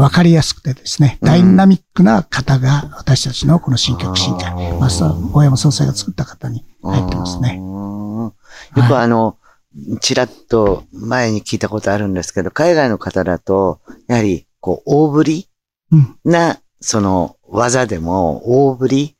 [0.00, 1.28] わかりやすくてですね、うん。
[1.28, 4.78] ダイナミックな型が私たちのこの新曲新会、あー。
[4.78, 7.56] マスター、大山総裁が作った型に入ってますね。
[7.56, 8.32] よ
[8.88, 9.36] くあの、
[10.00, 15.48] ちらっと前に聞いたことあるんですけど、海外の方だと、やはり、こう、大振り
[15.92, 16.16] うん。
[16.24, 19.16] な、その、技でも、大振り。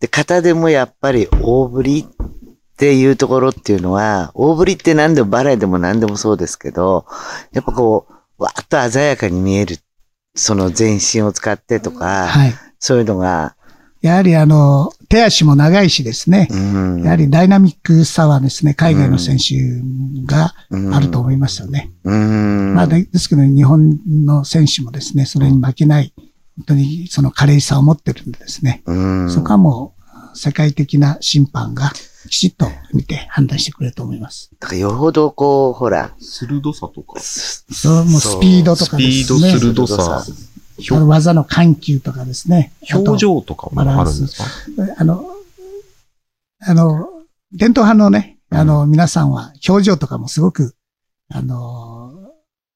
[0.00, 7.06] で、型でもやっぱり大振りっていうところっていうのは、大振りって何でもバレエでも何でもそうですけど、
[7.52, 9.78] やっぱこう、わーっと鮮やかに見える、
[10.34, 12.54] その全身を使ってとか、はい。
[12.78, 13.56] そういうのが、
[14.02, 16.48] やはりあの、手足も長いしですね。
[16.50, 19.54] うんやはりダイナミックさはですね、海外の選手
[20.26, 20.54] が
[20.94, 21.90] あると思いますよね。
[22.04, 22.74] うん。
[22.74, 26.12] まあ、でですけど、日本の選手もですね、それに負けない、
[26.56, 29.94] 本当にその華麗さを持ってるんでですね、うんそこはも
[30.34, 31.90] う世界的な審判が
[32.26, 34.50] きちっと見て判断してくれると思います。
[34.60, 37.20] だからよほどこう、ほら、鋭さとか。
[37.20, 39.72] そう、もうスピードとかスピード、ですね。
[39.74, 42.72] 鋭さ、あの技の緩急とかですね。
[42.92, 44.44] 表情とかもあるんですか？
[44.98, 45.24] あの、
[46.60, 47.08] あの、
[47.52, 50.74] 伝統派のね、あの、皆さんは表情とかもすごく、
[51.28, 52.12] あの、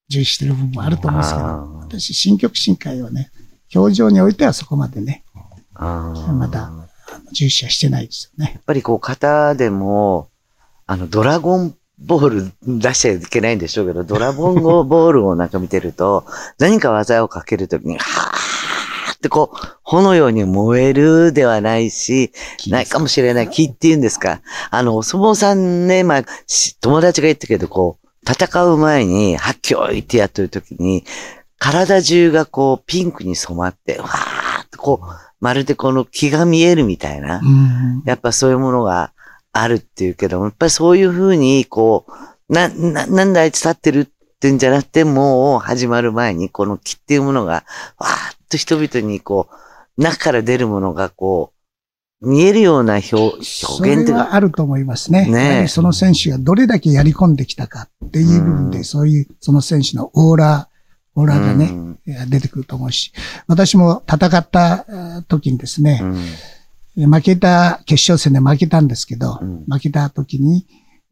[0.08, 1.44] 重視してる部分もあると思うんですけど、
[1.80, 3.30] 私、新曲新会はね、
[3.74, 5.24] 表情においてはそこまでね、
[5.74, 6.88] まだあの
[7.33, 8.53] 重視はしてないですよね。
[8.55, 10.29] やっぱりこう、型でも、
[10.87, 16.25] あの、ドラゴンボール出しちゃいけないんでしょうけど、ドラゴンボールをなんか見てると、
[16.59, 22.33] 何か技をかけるときに、はーってこう、炎のように燃えるではないし、
[22.69, 23.51] ないかもしれない。
[23.51, 24.40] 気って言うんですか？
[24.71, 31.05] あの、お相撲さんね、まあ、し友達が言ったけど、こう、戦う前に、はっきょいってやってるときに、
[31.59, 35.07] 体中がこう、ピンクに染まって、わーってこう、
[35.40, 37.48] まるでこの気が見えるみたいなう。
[37.48, 38.03] ん。
[38.05, 39.12] やっぱそういうものが
[39.53, 47.64] あるっていうけども、やっぱりそういうふうに、こう、な、な、なんであいつ立ってるってんじゃなくて、もう始まる前に、この気っていうものが、
[47.98, 49.48] わーっと人々にこ
[49.98, 51.61] う、中から出るものがこう、
[52.22, 55.26] 見えるような表、表そ現っていうか、あると思いますね。
[55.26, 60.69] ねその選手がどれだけやり込んできたかっていう部分うんで、そういう、その選手のオーラ、
[61.14, 61.99] オーラがね、うん。
[62.31, 63.12] 出てくると思うし、
[63.46, 66.01] 私も戦ったえー時にですね
[66.96, 67.12] う、ん。
[67.12, 69.64] 負けた、決勝戦で負けたんですけど、うん。
[69.68, 70.66] 負けた時に、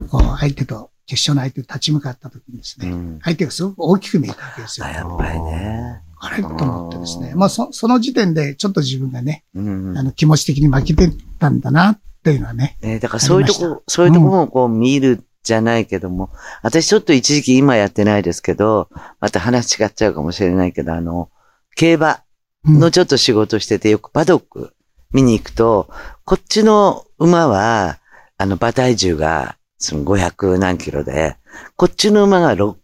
[0.08, 3.18] こう、相手と、決勝の相手と立ち向かった時にですね、うん。
[3.22, 4.86] 相手がすごく大きく見えたわけですよ。
[4.86, 4.90] あ、。
[4.90, 6.02] やっぱりね。
[6.20, 6.42] あれ？
[6.42, 7.32] と思ってですね。
[7.34, 12.76] まあ、そ、その時点で、ちょっと自分がね、うんあの、気持ち的に負けてたんだな、っていうのはね。
[12.82, 16.30] ね、だからそういうとこ、そういうとこもこう見るじゃないけども、
[16.62, 18.88] 私ちょっと一時期今やってないですけど、
[19.20, 21.30] また話違っちゃうかもしれないけど、あの、
[21.74, 22.22] 競馬
[22.66, 24.74] うんのちょっと仕事してて、よくパドック
[25.12, 25.88] 見に行くと、
[26.24, 27.98] こっちの馬は、
[28.36, 31.36] あの、馬体重が、その500何キロで、
[31.76, 32.74] こっちの馬が600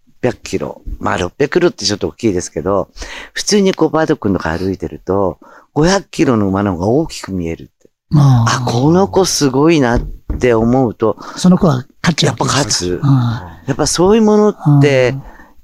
[0.43, 0.83] キロ。
[1.01, 2.89] まあ600キロってちょっと大きいですけど、
[3.33, 5.39] 普通にこうパドックの中歩いてると、
[5.75, 7.91] 500キロの馬の方が大きく見えるって。
[8.11, 10.24] まあ、この子すごいなって
[10.55, 13.01] 思うと、その子は勝っちやっぱ勝つ。
[13.03, 13.11] うん。
[13.67, 15.15] やっぱそういうものって、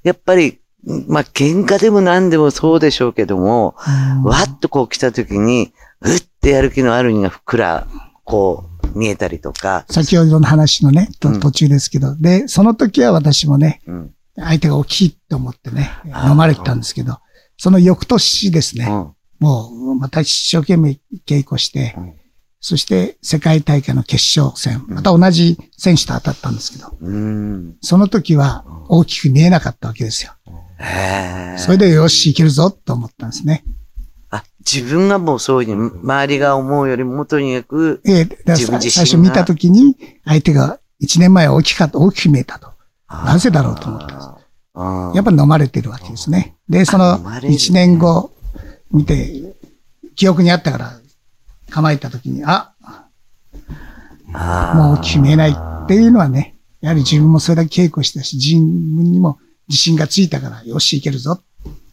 [0.02, 4.22] やっぱりまあ、喧嘩でも何でもそうでしょうけども、うん。
[4.24, 7.86] わっとこう来た時に、うってやる気のあるにがふっくら、
[8.24, 14.14] こう、見えたりとか、先ほどの話のね、途中ですけど、で、その時は私もね、うん。
[14.36, 17.18] 相手が大きいと思ってね、飲まれてたんですけど、
[17.58, 19.14] その翌年ですね、うん。
[19.38, 22.14] もう、また一生懸命稽古して、うん
[22.60, 27.76] そして世界大会の決勝戦、また同じ選手と当たったんですけど、うん。
[27.80, 30.32] その時は大きく見えなかったわけですよ。
[31.56, 33.64] それでよし、いけるぞと思ったんですね。
[34.28, 39.96] あ、自分がもうそういう周りが思うよりもとにかく、え自分自身が最初見た時に、
[40.26, 42.70] 相手が1年前は大きかった、大きく見えたと。
[43.08, 45.16] なぜだろうと思ったんです。
[45.16, 46.56] やっぱ飲まれてるわけですね。
[46.68, 48.32] で、その飲まれる1年後
[48.90, 49.56] 見て、
[50.14, 50.99] 記憶にあったから
[51.70, 54.76] 構えた時に、あ、あー。
[54.76, 61.40] もう大きく見えないっていうのはね、やはり自分もそれだけ稽古したし、自分にも自信がついたから、よし、いけるぞ、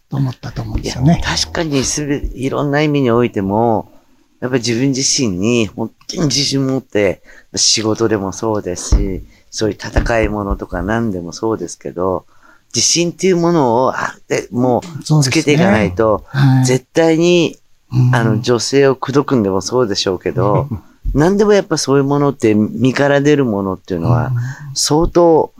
[0.08, 1.20] と思ったと思うんですよね。
[1.24, 3.92] 確かにすべ、いろんな意味においても、
[4.40, 7.22] やっぱり自分自身に本当に自信持って、
[7.56, 12.26] 仕事でもそうですし、そういう戦いものとか何でもそうですけど、
[12.74, 16.64] 自信っていうものを、あでもそうつけていかないと、はい。
[16.64, 17.67] 絶対に、うん
[18.12, 20.68] あの、女性を口説くんでもそうでしょうけど、
[21.14, 24.32] 何でもやっぱそういうものって、身から出るものっていうのは、
[24.74, 25.52] 相当、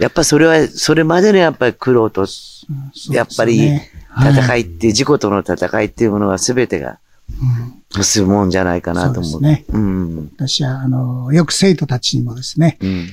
[0.00, 3.80] やっぱそれは、それまでのやっぱり苦労とうんやっぱり
[4.18, 6.98] 戦いっていう、自己との戦いっていうものは全てが
[7.30, 9.24] うん結ぶもんじゃないかなと思う。
[9.24, 10.32] そうですねうん。
[10.36, 13.08] 私は、あの、よく生徒たちにもですね、うん。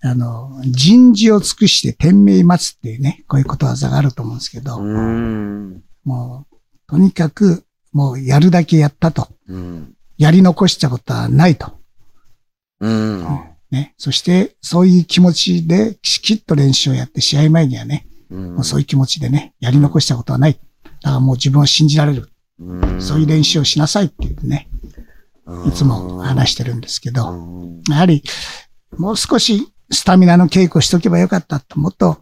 [0.00, 5.82] あの、人事を尽くして天命待つっていうね、こういうことわざがあると思うんですけど、うん。
[6.04, 6.56] もう、
[6.88, 7.63] とにかく、
[7.94, 9.28] もうやるだけやったと。
[9.48, 9.94] うん。
[10.18, 11.72] やり残したことはないと。
[12.80, 13.26] うん。
[13.70, 13.94] ね。
[13.96, 20.54] そして、そういう気持ちで、きちっと練習をやって、試合前にはね、うんもうそういう気持ちでね、やり残したことはない。
[20.54, 22.28] だからもう自分を信じられる。
[22.58, 24.68] うんそういう練習をしなさいっていうね、
[25.66, 28.22] いつも話してるんですけうど、んやはり、
[28.96, 32.18] もう少しスタミナの稽古しとけばよかったと、もっと、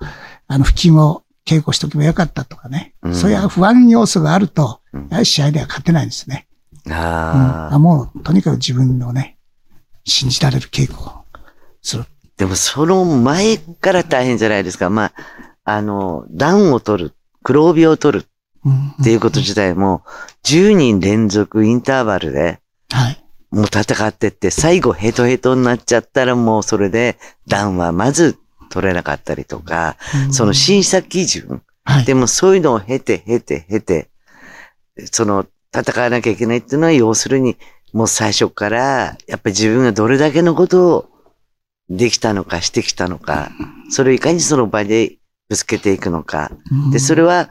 [0.48, 6.46] あの、腹筋を稽古しとけばよかったとかね、うんそういう不安要素があるとうん、やはり試合では勝てないんですね。
[6.86, 7.74] うんああ。
[7.74, 9.38] あもう、とにかく自分のね、
[10.04, 11.24] 信じられる稽古を
[11.80, 12.04] する。
[12.36, 14.90] でもその前から大変じゃないですか。
[14.90, 15.12] まあ、
[15.64, 18.26] あの、段を取る、黒帯を取る
[18.64, 20.02] うんっていうこと自体も、
[20.44, 23.24] 10人連続インターバルで、はい。
[23.50, 28.38] もう戦ってって、最後ヘトヘトになっちゃったらもうそれで段はまず
[28.72, 32.04] 取れなかったりとか、うんその審査基準、はい。
[32.04, 34.08] でもそういうのを経て経て経て、
[35.10, 37.56] その戦わなきゃいけないっていうのは要するに
[37.92, 41.08] もう最初からやっぱり自分がどれだけのことを
[41.88, 43.50] できたのかしてきたのか、
[43.90, 46.50] それをいかにその場でぶつけていくのか。
[46.90, 47.48] で、それは、は、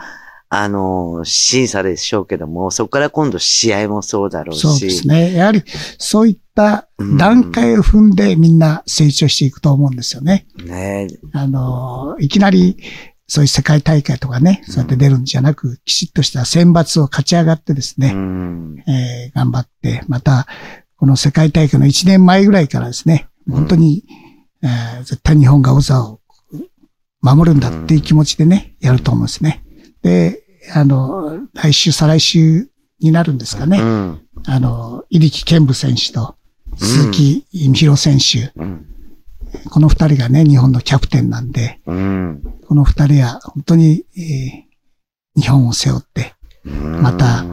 [0.54, 4.60] あの、審査でしょうけども、そこから今度試合もそうだろうし。
[4.60, 5.34] そうですね。
[5.34, 5.64] やはり、
[5.98, 10.46] そういった段階を踏んでみんな成長していくと思うんですよね。
[10.66, 12.76] ねあの、いきなり、
[13.28, 18.84] そういう世界大会とかね、そうやって出るんじゃなく、きちっとした選抜を勝ち上がってですうね、ん。
[18.90, 20.48] えー頑張って、また、
[20.98, 24.04] この世界大会の1年前ぐらいからですね、本当に、
[24.64, 26.20] えー絶対日本が王座を
[27.22, 29.64] 守るんだっていう気持ちでね、やると思うんですね。
[30.02, 30.41] で、
[30.74, 32.70] あの、来週、再来週
[33.00, 33.80] になるんですかね。
[33.80, 34.22] うん。
[34.46, 36.36] あの、入木健武選手と
[36.78, 38.86] 鈴木美弘選手、うん。
[39.70, 42.42] この二人がね、日本のキャプテンなんで、うん。
[42.68, 44.72] この二人は本当に、えー
[45.34, 47.46] 日本を背負って、また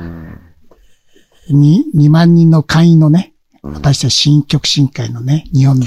[1.48, 5.86] に2万人の会員のね、うん私たち新曲新会のね、日本の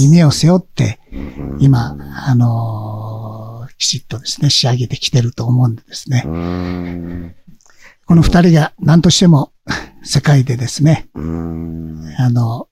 [0.00, 0.98] 夢を背負って、
[1.60, 1.96] 今、
[2.26, 3.09] あのー
[3.80, 6.22] きちっとですね、仕上げてきてると思うんでですね。
[6.26, 7.34] うん。
[8.04, 9.52] この二人が何としても
[10.04, 12.04] 世界でですね、うん。
[12.18, 12.68] あの、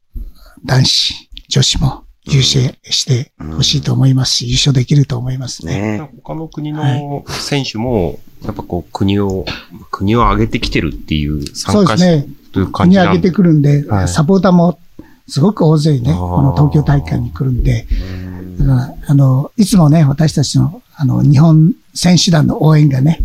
[0.66, 5.98] 男子、女子も優勝してほしいと思いますし、優勝できると思いますね。
[5.98, 9.46] ね他の国の選手も、やっぱこう国を、
[9.90, 12.26] 国を上げてきてるっていうそう参加ですね。
[12.52, 14.78] という感国じなんで上げてくるんで、はいサポーターも
[15.26, 23.20] すごく大勢ね、この東京大会に来るんで、うんだからあの、いつもね、私たちの、あの、日本選手団の応援がね、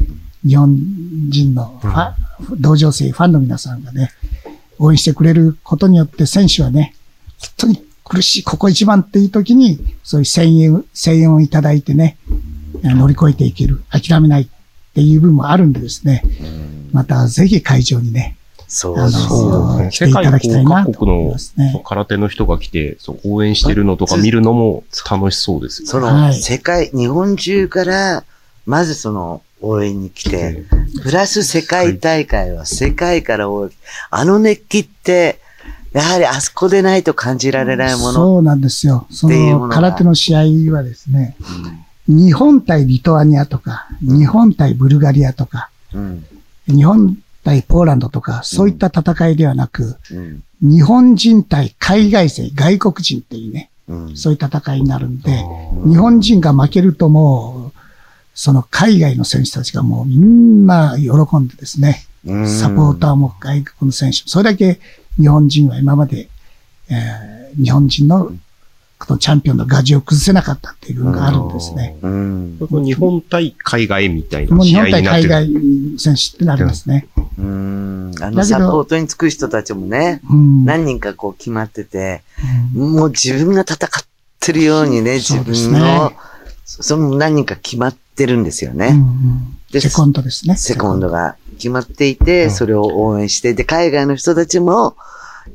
[0.46, 0.78] 日本
[1.30, 2.14] 人のファ、
[2.60, 4.12] 同情生、ファンの皆さんがね、
[4.78, 6.94] 応援してくれることによって選手はね、
[7.40, 12.18] 本当に苦しい、ここ一番っていう時に、そういう声援、声援をいただいてね、
[12.84, 14.48] 乗り越えていける、諦めないっ
[14.94, 16.24] ていう部分もあるんでですね、
[16.92, 18.43] またぜひ会場にね、あ
[18.74, 19.78] そうですそうよ。
[19.78, 20.08] ですね。
[20.08, 21.36] 世界各国の。
[21.84, 25.88] 空手の人が来て、そう応援してるのとか見るのも楽しそうですよ。
[25.88, 28.24] その、はい世界、日本中から、
[28.66, 30.64] まずその応援に来て、
[31.04, 33.72] プラス世界大会は世界から応援、
[34.10, 35.40] あの熱気って、
[35.94, 38.14] やはりあそこでないと感じられないもの。
[38.14, 39.06] そうなんですよ。
[39.12, 41.36] その空手の試合はですね、
[42.08, 46.26] 日本対リトアニアとか、日本対ブルガリアとか、うん。
[46.68, 50.44] 日本対ポーランドとか、そういった戦いではなく、うん。
[50.62, 54.18] 日本人対海外勢、外国人っていうね、うん。
[54.18, 55.44] そういう戦いになるんで、
[55.86, 57.80] 日本人が負けるともう、
[58.36, 64.80] その海外の選手たちがもうみんな喜んでですね、うんサポーターも外国の選手も、それだけ
[65.20, 66.30] 日本人は今まで、
[66.90, 68.34] えー日本人のこ
[69.10, 71.98] のチャンピオンのガジを崩せなかったっていう部分があるんですね。
[72.02, 72.58] うん。
[72.84, 75.30] 日本対海外みたいもう日本な試合に対なってる。
[75.30, 77.08] 海外選手ってなりますね。
[77.38, 78.12] うん。
[78.22, 80.66] あのサポートにつく人たちもね、うん。
[80.66, 82.22] 何人かこう決まってて、
[82.76, 84.04] うんもう自分が戦っ
[84.40, 86.14] てるようにね、自そうですね分の、
[86.66, 88.88] その何人か決まってるんですよね。
[88.88, 90.56] うんうんでセコンドですね。
[90.56, 94.96] セコンドが決まっていて、うんそれを応援して、で、海外の人たちも、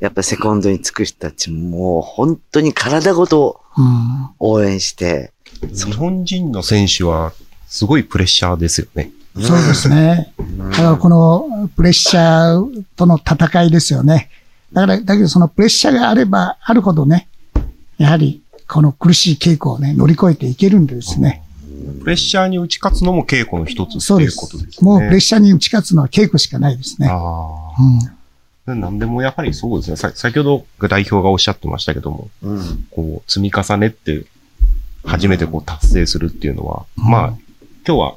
[0.00, 4.30] やっぱセコンドにつく人たちも、もう本当に体ごとうん。
[4.40, 7.32] 応援して、日本人の選手は
[7.68, 9.12] すごいプレッシャーですよね。
[9.40, 10.32] そうですね。
[10.70, 14.30] だからこのプレッシャーとの戦いですよね。
[14.72, 17.28] だから、だけどそのプレッシャーがあればあるほどね、
[17.98, 21.42] やはりこの苦しい稽古をね、乗り越えていけるんでですね。
[22.00, 24.84] プレッシャーに打ち勝つのも稽古の一つってそうですいうことです。
[24.84, 24.90] ね。
[24.90, 27.08] もうプレッシャーに打ち勝つのは稽古しかないですね。
[27.08, 27.14] あ
[27.78, 28.17] うん。
[28.72, 28.74] あ。
[28.74, 29.96] なんでもやはりそうですね。
[29.96, 32.86] さ先ほど代表がおっしゃってましたけども、うん。
[32.90, 34.24] こう、積み重ねって、
[35.04, 37.26] 初めてこう達成するっていうのは、うんまあ、
[37.86, 38.14] 今日は、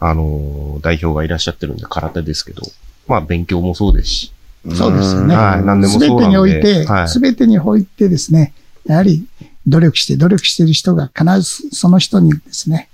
[0.00, 2.62] あのー代表がいらっしゃってるんで空手ですけど、
[3.06, 4.32] まあ勉強もそうですし、
[4.74, 6.36] そうですよねはい、なんでもすべてそうなんで。
[6.36, 8.52] においては、いすべてにおいてですね、
[8.84, 9.26] やはり
[9.66, 12.88] 努力して、努力している人が必ずその人にですね、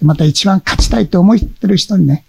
[0.00, 2.24] また一番勝ちたいと思ってる人にね、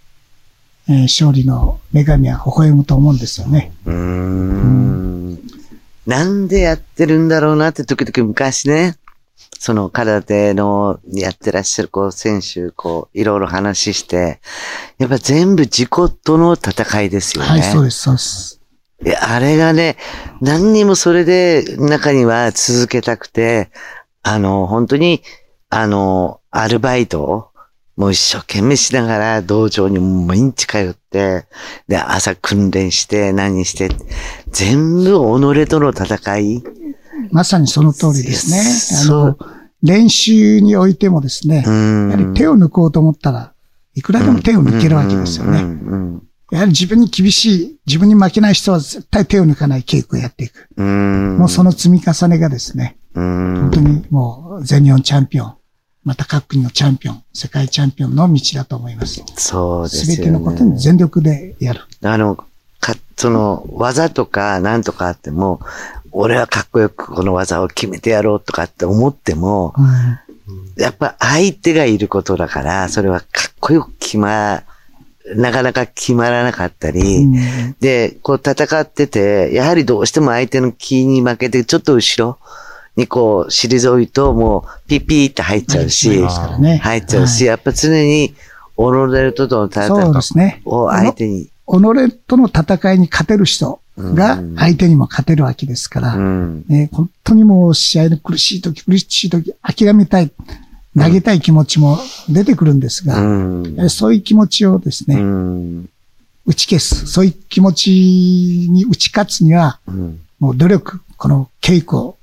[0.90, 3.72] えー勝利の女神は微笑むと思うんですよね。
[3.86, 5.40] うーん。
[6.06, 8.98] なんでやってるんだろうなって時々昔ね、
[9.60, 14.42] その空手のやってらっしゃるこう選手、こういろいろ話して、
[14.98, 17.50] やっぱ全部自己との戦いですよね。
[17.50, 18.60] はい、そうです、そうです。
[19.06, 19.96] いや、あれがね、
[20.42, 23.70] 何にもそれで中には続けたくて、
[24.22, 25.24] あの、本当に、
[25.70, 27.48] あの、アルバイトを、
[27.96, 31.46] もう一生懸命しながら道場に毎日通って、
[31.88, 33.90] で、朝訓練して何して、
[34.52, 36.64] 全部己との戦い。
[37.32, 38.60] まさにその通りですね。
[38.60, 39.38] あそうの、
[39.84, 42.10] 練習においてもですねう、ん。
[42.10, 43.54] やはり手を抜こうと思ったら、
[43.96, 45.60] いくらでも手を抜けるわけですよね。
[46.52, 50.68] やはり自分に厳しい、自分に負けない人は絶対手を抜かない稽古をやっていく。
[50.78, 51.38] うん。
[51.38, 55.56] もうその積み重ねがですね、うん、本当にもう全日本チャンピオン、
[56.04, 59.24] また各国のチャンピオン、世界チャンピオンの道だと思います。
[59.38, 60.16] そうですよね。
[60.16, 61.82] すべてのことに全力でやる。
[62.04, 65.62] あの、か、その、技とかなんとかあっても、
[66.12, 70.20] 俺はかっこよくこの技を決めてやろうとかって思っても、うん
[70.76, 74.64] やっぱ相手がいることだから、それはかっこよく決ま、
[75.36, 82.40] なかなか決まらなかったり、うんで、こう戦ってて、やはりどうしても相手の気に負けて、ちょっと後ろ
[82.96, 86.10] にこう退いと、もうピッピーって入っちゃうし、
[86.60, 88.34] ね入っちゃうし、やっぱ常に、
[88.76, 90.62] オロレルとの戦いですね。
[90.66, 91.50] を相手に、己
[92.28, 96.66] との戦いに勝てる人が相手にも勝てるわけですから、うん。
[96.68, 100.32] ね、本当にもう試合の苦しい時、苦しい時、諦めたい、
[100.98, 101.98] 投げたい気持ちも
[102.30, 103.90] 出てくるんですうが、ん。
[103.90, 105.90] そういう気持ちをですね、うん。
[106.46, 110.20] 打ち消す、そういう気持ちに打ち勝つには、うん。
[110.40, 112.16] もう努力、この稽古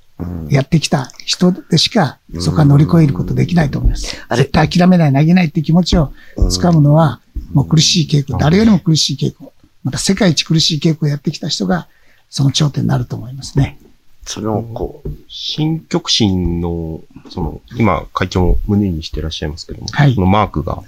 [0.48, 4.16] やってきた人でしか、そこは乗り越えることできないと思います。
[4.28, 7.20] あれ絶対諦めない、投げないって気持ちを掴むのは、
[7.52, 9.50] もう苦しい稽古、誰よりも苦しい稽古、
[9.85, 11.88] また世界一苦しい稽古をやってきた人が、
[12.28, 13.78] その頂点になると思いますね。
[14.24, 20.14] その、こう、新極真の、その、今、会長も胸にしてらっしゃいますけども、はい。
[20.14, 20.83] そのマークが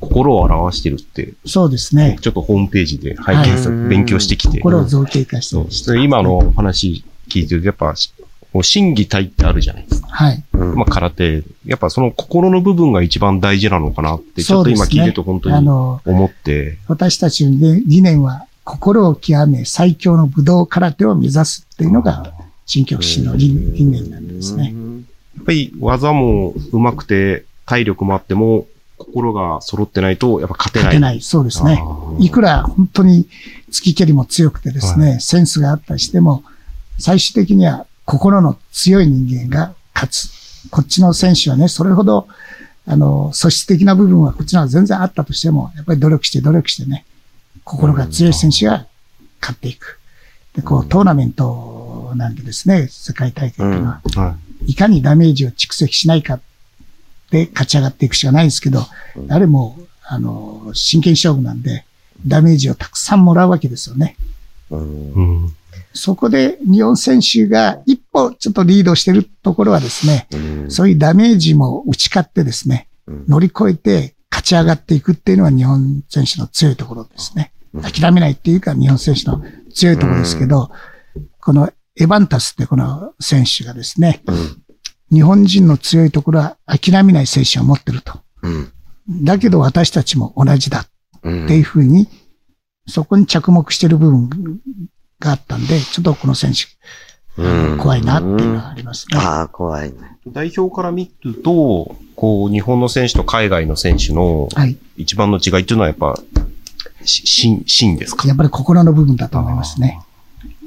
[0.00, 2.18] 心を表してるって、そうですね。
[2.20, 3.88] ちょっとホームページで拝見さ、はい。
[3.88, 7.94] 勉強してきて、これを造形化して今のお話聞いてると、やっぱ、
[8.58, 10.08] こう心技体ってあるじゃないですか。
[10.08, 10.44] はい。
[10.52, 11.44] うんまあ、空手。
[11.64, 22.32] やっぱその心の部分が一番大事なのかなって、ちょっと今聞いてると本当にあの、思って、私たちのね理念は、心を極め最強の武道空手を目指すっていうのが、
[22.66, 24.74] 新極真の理理念なんですね。
[25.36, 28.66] やっぱり技も上手くて、体力もあっても、
[28.96, 30.86] 心が揃ってないと、やっぱ勝てない。
[30.86, 31.20] 勝てない。
[31.20, 31.80] そうですね。
[32.18, 33.28] いくら本当に
[33.70, 36.42] 突き蹴りも強くてですね、センスがあったりしても、
[36.98, 40.30] 最終的には心の強い人間が勝つ。
[40.70, 42.26] こっちの選手はね、それほど、
[42.86, 47.04] あの、素質的な部分はこっちの方が全然あったとしても、やっぱり努力して努力してね、
[47.64, 48.86] 心が強い選手が
[49.42, 50.00] 勝っていく。
[50.56, 54.36] で、こう、トーナメントなんでですね、世界大会っていうのは、は
[54.66, 56.40] いかにダメージを蓄積しないか
[57.30, 58.86] で勝ち上がっていくしかないですけど、
[59.26, 61.84] 誰も、あの、真剣勝負なんで、
[62.26, 64.16] ダメージをたくさんもらうわけですよね。
[64.70, 64.82] うんい。
[64.82, 65.54] うん。
[65.98, 70.70] そこで日本選手が一歩ちょっとリードしてるところはですね、うん。
[70.70, 73.24] そういうダメージも打ち勝ってですね、うん。
[73.26, 77.52] 乗り越えて勝ち上がっていくっていうのは日本選手の強いところですね。
[77.82, 79.42] 諦めないっていうか日本選手の
[79.74, 80.70] 強いところですけど、
[81.40, 84.62] このエバンタスってこの選手がですね、うん。
[85.10, 88.20] 日本人の強いところは諦めない精神を持ってると。
[88.42, 88.72] うん。
[89.24, 90.86] だけど私たちも同じだ
[91.22, 92.06] うんっていうふうに、
[92.86, 94.60] そこに着目してる部分
[95.20, 96.64] があったんで、ちょっとこの選手、
[97.40, 99.18] うん怖いなっていうのはありますね。
[99.18, 99.96] ああ、怖いね。
[100.26, 104.76] 代表から見ると、こう、日本の選手と海外の選手のはい。
[104.96, 106.20] 一番の違いっていうのはやっぱ、
[107.04, 108.26] し芯、芯ですか？
[108.26, 110.00] やっぱり心の部分だと思いますね。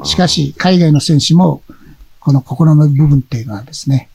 [0.06, 1.62] しかし、海外の選手も、
[2.22, 4.10] この心の部分っていうのはですね、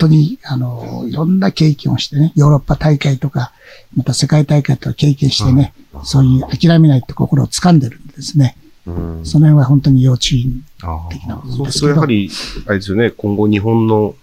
[0.00, 3.52] 本当に、あの、いろんな経験をしてね、ヨーロッパ大会とか、
[3.96, 8.56] また世界大会とか経験してね、そういう諦めないって心を掴んでるんでですね、
[8.86, 10.62] うんその辺は本当に要注意。
[10.82, 12.30] あ的なそうでするとやはり、
[12.66, 14.14] あれですよね、今後日本の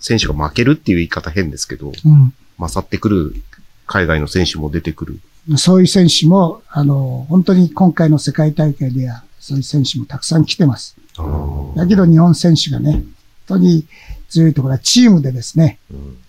[0.00, 2.34] 選手が負けるっていう言い方変ですけど、うん。
[2.58, 3.42] 勝ってくる
[3.86, 5.20] 海外の選手も出てくる。
[5.56, 10.96] そういう選手も、あの、本当に今回の世界大会では、そういう選手もたくさん来てます。
[11.76, 13.04] だけど日本選手がね、本
[13.46, 13.86] 当に
[14.28, 15.78] 強いところはチームでですね、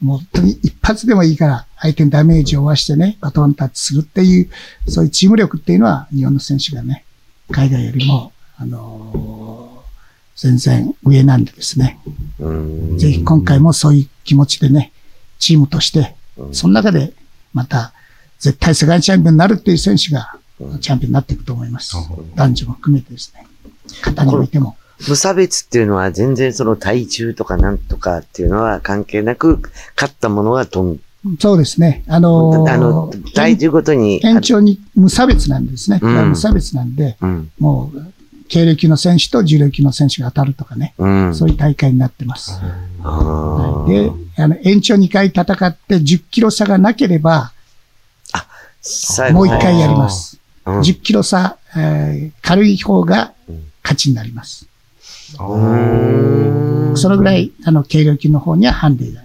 [0.02, 4.50] もう本当に一発でもいいから相手にダメージを負わしてね、バトンタッチするっていう、
[4.88, 7.06] そういうチーム力っていうのは日本の選手がね、
[7.52, 9.58] 海外よりも、あのー
[10.38, 12.00] 全然上なんでですね、
[12.40, 14.92] うんぜひ今回もそういう気持ちでね、
[15.40, 16.16] チームとして、
[16.52, 17.12] その中で
[17.54, 17.92] また
[18.38, 20.36] 絶対世界チャンピオンになるっていう選手が
[20.80, 21.96] チャンピオンになっていくと思います。
[22.36, 23.48] 男女も含めてですね。
[24.04, 24.78] 方においても。
[25.08, 29.62] 無差別っていうのは全然その体重とかなんとかっていうのは関係なく、
[29.96, 31.00] 勝ったものはどん、
[31.40, 32.04] そうですね。
[32.08, 34.20] あのーあの、体重ごとに。
[34.24, 36.00] 延長に無差別なんですね。
[36.02, 37.52] うん無差別なんで、うん。
[37.60, 38.02] もう、
[38.48, 40.94] 経歴の選手と重量級の選手が当たるとかね。
[40.98, 41.36] うん。
[41.36, 42.60] そういう大会になってます。
[43.04, 44.12] あーで、
[44.42, 47.52] あの、延長2回戦って10キロ差がなければ、
[48.82, 50.36] 最後もう1回やります。
[50.66, 53.34] うん10キロ差、えー軽い方が
[53.84, 54.68] 勝ちになります。
[55.40, 59.22] うんそのぐらい、あの、軽量級の方にはハンデが、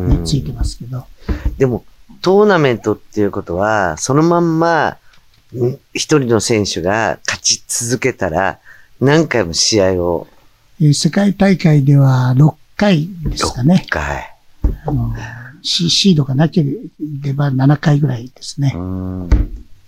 [0.00, 1.04] ねうんついてますけど。
[1.58, 1.84] でも、
[2.20, 4.96] トーナメントっていうことは、そのまんま、
[5.54, 8.58] ん一人の選手が勝ち続けたら、
[9.00, 10.28] 何回も試合を、
[10.80, 13.88] えー世界大会では6回ですかね6。
[13.90, 14.34] 回。
[14.86, 15.12] あの、
[15.62, 16.64] シシードがなけ
[17.22, 18.78] れば7回ぐらいですねう。
[18.78, 19.28] ん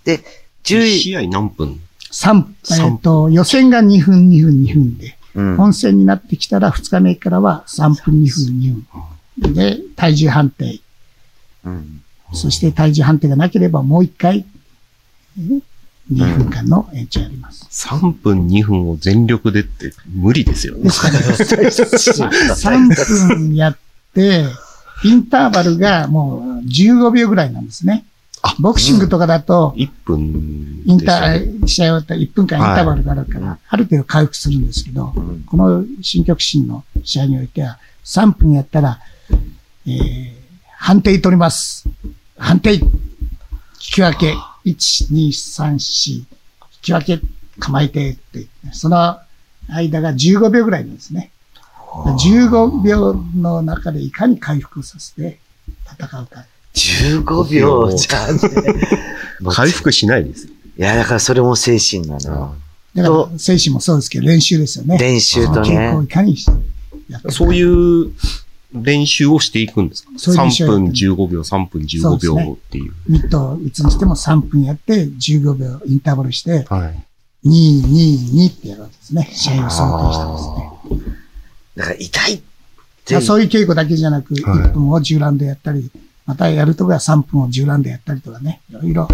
[0.03, 0.21] で、
[0.63, 1.79] 10位、試合何分
[2.11, 8.85] ？3、え三っ、と、予選が2分、2分、2分で、うん本戦になってきたら2日目からは3分、2分、2分。
[9.37, 10.79] で、体重判定。
[11.63, 12.01] うん
[12.33, 14.45] そして体重判定がなければもう1回、
[15.37, 15.61] 2
[16.37, 17.67] 分間の延長やります。
[17.87, 20.89] ?3 分2分を全力でって無理ですよねで。
[20.89, 23.77] すから、3分やっ
[24.13, 24.45] て、
[25.03, 28.05] インターバルがもう15秒ぐらいなんですね。
[28.59, 35.13] ボクシングとかだと、1分インター、試合終わったら1分間インターバルがあるから、ある程度回復するんですけど、
[35.47, 38.99] この新極真の試合においては、3分やったら、
[39.87, 40.31] えー、
[40.77, 41.85] 判定取ります。
[42.37, 42.81] 判定引
[43.77, 44.35] き分け。
[44.65, 46.13] 1、2、3、4。
[46.17, 46.25] 引
[46.81, 47.25] き分け、
[47.59, 49.17] 構えてって、その
[49.69, 51.31] 間が15秒ぐらいなんですね。
[52.03, 55.39] 15秒の中でいかに回復させて
[55.99, 56.45] 戦うか。
[56.73, 58.41] 15秒じゃんね。
[59.49, 60.47] 回復しないです。
[60.47, 62.55] いや、だからそれも精神なの。
[62.95, 64.97] だから、精神もそうですけど、練習ですよね。
[64.97, 66.07] 練習と稽古をねい。
[66.07, 66.35] かに
[67.09, 68.11] やってそういう
[68.83, 70.11] 練習をしていくんですか？
[70.17, 72.93] そういう練習 ?3 をやって分15秒、3分15秒っていう。
[73.07, 77.03] ミットを打つにしても3分やって、15秒インターバルして、はい。
[77.47, 79.29] 2、2、2ってやるわけですね。
[79.31, 81.05] 試合を想定してますね。
[81.75, 82.43] だから痛いっま
[83.05, 85.91] てあ、そういう稽古だけじゃなく、はい1分を10ラウンドやったり、
[86.25, 89.07] またやるときは3分を10ラウンドやったりとかね、いろいろ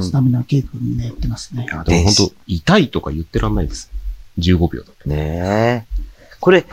[0.00, 1.66] スタミナの稽古みんなやってますねい。
[1.66, 3.90] や、でも本当痛いとか言ってらんないです。
[4.38, 5.08] 15秒だと。
[5.10, 6.04] ねえ。
[6.40, 6.64] これ、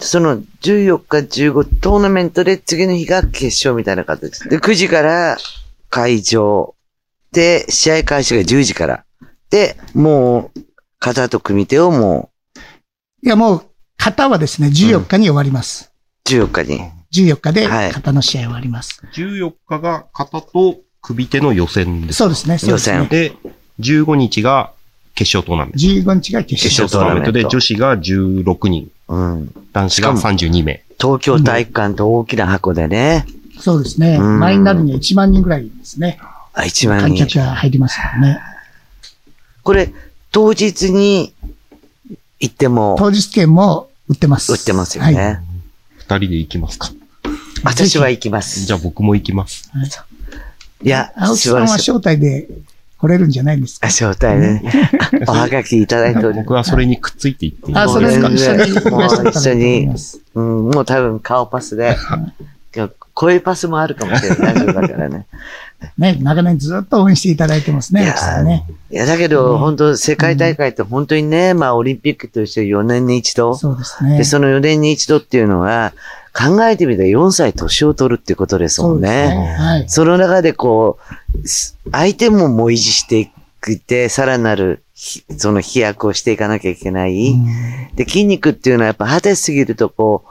[0.00, 5.36] その14日15トーナメントで次の日が決勝みたいな形で、9時から
[5.90, 6.74] 会場
[7.32, 9.04] で、試合開始が10時から。
[9.50, 10.60] で、もう、
[10.98, 12.30] 肩と組手をも
[13.22, 13.64] いや、もう、
[13.98, 15.92] 型はですね、14日に終わります。
[16.26, 16.80] う14日に。
[17.12, 19.00] 14日ではい肩の試合終わります。
[19.14, 22.24] 14日が肩と首手の予選ですか？
[22.24, 23.06] そうですね、そうですね。
[23.06, 23.32] で、
[23.80, 24.72] 15日が
[25.14, 25.78] 決勝トーナメント。
[25.78, 26.84] 15日が決決勝。
[26.84, 29.54] 勝トーナメントで決女子が16人、うん。
[29.72, 30.82] 男子が32名。
[31.00, 33.26] 東京体育館と大きな箱でね。
[33.58, 34.16] そうですね。
[34.20, 36.18] うん前になるには1万人ぐらいですね。
[36.52, 37.26] あ、一番観人。
[37.26, 38.40] 客が入りますからね。
[39.62, 39.92] これ、
[40.32, 41.32] 当日に
[42.40, 44.52] 行っても当日券も売ってます。
[44.52, 45.14] 売ってますよはい。
[45.14, 45.40] ね。
[45.96, 46.90] 二人で行きますか。
[47.62, 48.66] 私は行きます。
[48.66, 49.70] じゃあ僕も行きます。
[50.82, 51.74] いや、青木さんは。
[51.76, 52.48] 招待で
[53.04, 54.62] 来れるんじゃないですあ、か招待ね。
[55.28, 56.44] おはがきいただいております。
[56.46, 60.20] 僕はそれにくっついて行っていいあ、それに一緒にいらっしゃったらと思います。
[60.34, 61.96] うん、もう多分顔パスで。
[62.74, 64.38] いや声パスもあるかもしれない。
[64.38, 65.26] 大丈夫だからね。
[65.98, 68.66] ね、長年ずっと応援していただいてますね、いやね。
[68.90, 73.54] いや、だけど、本当世界大会って本当にね、まあ、オリンピックとして4年に一度。
[73.54, 74.16] そうですね。
[74.16, 75.92] で、その4年に一度っていうのは、
[76.34, 79.34] 考えてみたら4歳年を取るってことですもんそうですね。
[79.36, 79.54] ね。
[79.54, 79.88] はい。
[79.88, 80.98] その中でこ
[81.42, 83.30] う、す相手ももう維持してい
[83.60, 87.30] くて、さらなるひ、その飛躍をしていかなきゃいけない。
[87.30, 90.24] うんで、筋肉っていうのはやっぱ果てすぎるとこ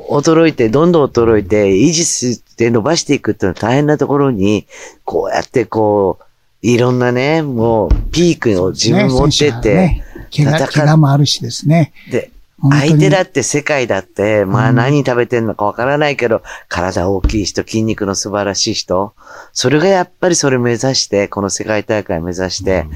[0.00, 4.66] う、衰えて、どんどん衰えて、維持して伸ばしていくっていうのは大変なところに、
[5.04, 6.24] こうやってこう、
[6.62, 11.92] いろんなね、もう、ピークを自分持ってって、ね、怪我、戦っ怪我もあるしですね。
[12.10, 12.30] で、
[12.70, 14.76] 相手だって世界だって、まあうん。
[14.76, 19.14] 何食べてんのかわからないけど、体大きい人、筋肉の素晴らしい人、
[19.52, 22.86] それがやっぱりそれ目指して、この世界大会目指して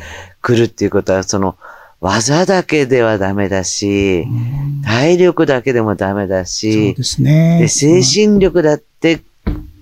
[0.40, 1.56] 来るっていうことは、その、
[2.00, 4.82] 技だけではダメだし、うん。
[4.82, 7.58] 体力だけでもダメだそうし、ですね。
[7.60, 9.22] で、精神力だって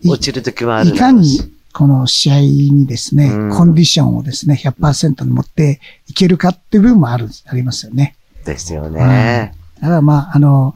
[0.07, 1.41] 落ちる時もあるいかに、
[1.74, 3.51] この試合にですね、うん。
[3.51, 8.14] コンディションをですね、100%に持っていけるかっていう部分もある、ありますよね。
[8.45, 9.53] ですよね。
[9.85, 10.74] だからまあ、あの、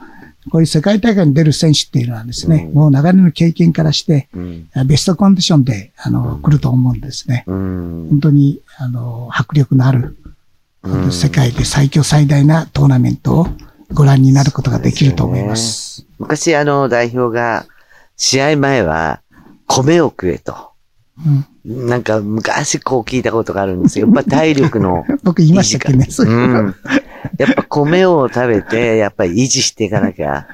[0.51, 4.69] こういう世界大会に出る選手っていうのはですね、うんもう長年の経験からして、うん。
[4.87, 7.45] ベストコンディションで、あの、来ると思うんですね。
[7.47, 10.17] うん本当に、あの、迫力のある、
[10.83, 13.47] うん世界で最強最大なトーナメントを
[13.95, 16.07] ご覧になることができると思います。
[16.19, 17.65] 昔あの代表が、
[18.17, 19.23] 試合前は、
[19.67, 20.73] 米を食えと。
[21.65, 24.07] うん、なんか昔こう聞いたことがあるんですよ。
[24.13, 25.05] やっぱ体力の。
[25.23, 26.75] 僕言いましたっけね、そうん。
[27.39, 30.47] やっぱ米を食べて、やっぱり維持していかなきゃ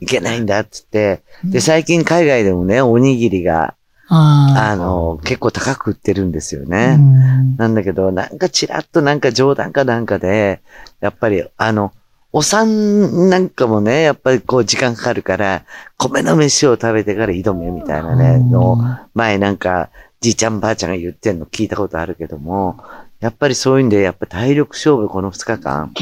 [0.00, 1.22] いけないんだって言って。
[1.44, 3.74] で、最近海外でもね、おにぎりが、
[4.08, 6.96] ああの、結構高く売ってるんですよあ、ね。
[6.98, 10.60] うんなんだけど、なんかちらっとなんか冗談かなんかで、
[11.00, 11.92] やっぱりあの、
[12.32, 15.64] お産なんかもね、やっぱりこう時間かかるから、
[15.96, 18.78] 米の飯を食べてから挑めみたいなね、のを
[19.14, 19.88] 前なんか、
[20.26, 22.78] じいちゃんばあちゃんが言ってんの聞いたことあるけども、
[23.20, 25.92] やっぱりそういうんで、やっぱ体力勝負この2日間、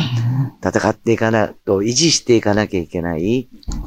[0.65, 3.47] 戦っていかなと、維持していかなきゃいけない。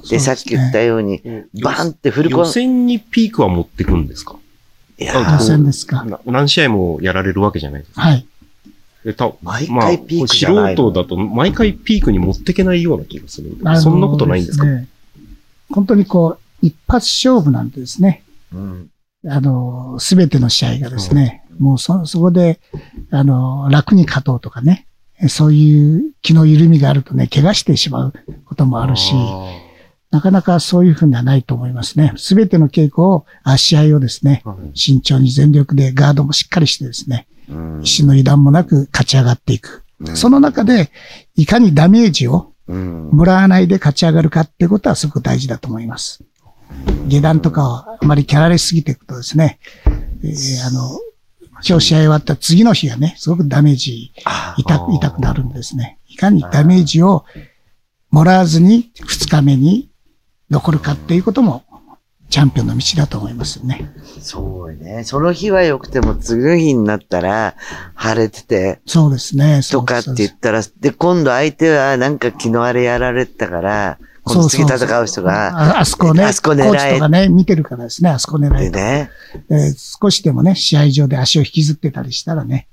[0.09, 1.21] で、さっき言ったように、
[1.63, 4.35] バーンってフルコン、予選にピークは持ってくんですか？
[4.99, 6.05] いや予ー選ですか。
[6.05, 8.01] な何試合もやられるわけじゃないですか。
[8.01, 8.25] はい。
[9.03, 10.83] でた毎まあ、回ピークじゃないの。
[10.83, 14.65] 素人だと毎回ピークに持ってけないような気がするそんなことないんですか？
[14.65, 14.87] ね。
[15.71, 18.23] 本当にこう、一発勝負なんてですね、
[18.53, 18.89] うん
[19.29, 22.59] あの、すべての試合がですね、もうそ、そこで、
[23.11, 24.87] あの、楽に勝とうとかね、
[25.29, 28.13] そういう気の緩みがあるとね、怪我してしまう
[28.45, 29.13] こともあるし、
[30.11, 32.13] なかなかそういうふうにはないと思いますね。
[32.17, 39.83] すべての稽古を、あ試合をですね、慎重に全力でガードもしっかりしてですね、うん一の油断もなく勝ち上がっていく。
[40.13, 40.91] その中で、
[41.35, 46.23] いかにダメージをうんもらわないで勝ち上がるかっていうことはすごく大事だと思います。
[47.07, 49.59] 下段とかをあまりキャラレすぎていくとですね、
[50.23, 50.99] えーあの、
[51.67, 55.99] 今日試合終わった次の日がね、すごくダメージあ痛く、痛くなるんですね。
[56.07, 57.25] いかにダメージを
[58.11, 59.89] もらわずに二日目に
[60.49, 61.63] 残るかっていうことも、
[62.29, 63.89] チャンピオンの道だと思いますよね。
[64.19, 65.03] そうね。
[65.05, 67.55] その日は良くても次の日になったら
[67.95, 69.61] 晴れててそうですね。
[69.71, 73.97] とかって言ったら、で、今度相手はなんか昨日あれやられてたから、
[74.27, 78.71] 今度次戦う人が、ああそこね、あそこ狙えコーチとかね、見てるからですね、あそこ狙えと。
[78.71, 79.09] でね、
[79.49, 82.67] えー少しでもね、試合上で足を引きずってたりしたらね、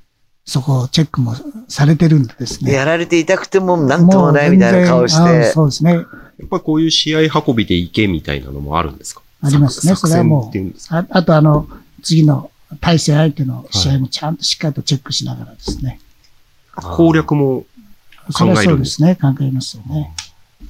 [0.44, 1.34] そこをチェックも
[1.68, 2.72] されてるんでですね。
[2.72, 5.92] やられて痛くてもなんともないみたいな顔しもう全然あて、そうですね。
[5.92, 6.04] やっ
[6.50, 9.22] ぱりこういう試合運びでいけみたいなのもあるんですか？
[9.42, 9.94] ありますね。
[9.94, 10.58] 作それはもう
[10.90, 11.68] ああとあの、
[12.02, 12.50] 次の
[12.80, 16.00] 対戦相手の試合もちゃんとしっかりとチェックしながらですね。
[16.74, 17.64] 攻略も
[18.30, 19.16] それは考えるんでそうですすね。
[19.16, 20.12] 考えますよね。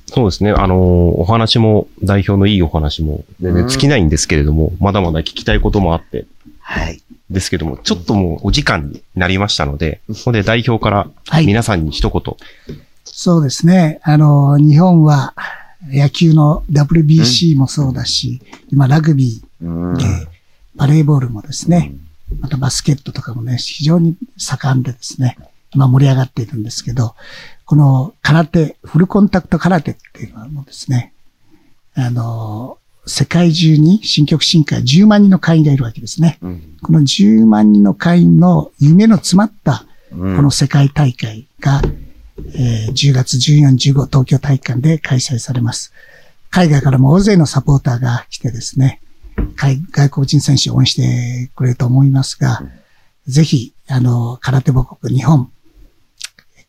[0.06, 0.52] そうですね。
[0.52, 0.78] あのー
[1.16, 6.26] お話も、代表のいいお話も全然尽きないんですけれども、まだまだ聞きたいこともあって、
[6.60, 7.00] はい。
[7.30, 12.76] ですけども、ちょっともうお時間になりましたので、ここで代表からはい皆さんに一言。
[13.04, 14.00] そうですね。
[14.02, 15.34] あの、日本は、
[15.88, 18.40] 野球の WBC もそうだし、
[18.70, 20.04] 今ラグビうんーで、
[20.76, 21.94] バレーボールもですね、
[22.40, 25.36] またバスケットとかもね、非常に盛んでですね、
[25.74, 27.14] 今盛り上がっているんですけど、
[27.64, 31.12] この空手、フルコンタクト空手っていうのもですね、
[31.94, 36.38] あの、世界中に新曲新会10万人の会員がいるわけですね。
[36.42, 41.80] うんこの10万人の会員の夢の詰まったうんこの世界大会が、
[42.54, 45.92] えー10月14、15東京体育館で開催されます。
[46.50, 49.00] 海外からも大勢のサポーターが来てですね、
[49.56, 52.62] 海外国人選手を応援してくれると思いますが、
[53.26, 55.50] ぜひ、あの、空手母国日本、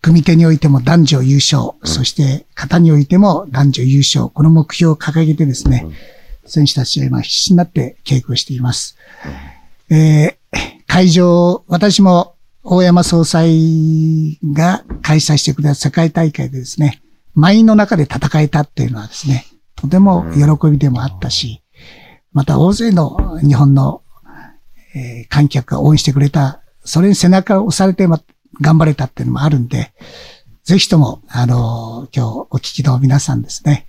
[0.05, 5.87] 組手においても男女優勝、そして型においても男女優勝、この目標を掲げてですね、
[6.45, 8.97] 選手たちは今必死になって稽古しています。
[9.89, 17.01] えー会場、私も大山総裁が開催してくれた世界大会でですね、
[17.33, 21.63] 満員の中で戦えたっていうのはですね、とても喜びでもあったし、
[22.31, 24.03] また大勢の日本の、
[24.93, 28.21] えー観客が応援してくれた、それに背中を押されてま
[28.61, 29.93] 頑張れたっていうのもあるんで、
[30.63, 33.87] ぜひとも、あの今日お聞きの皆さんですね、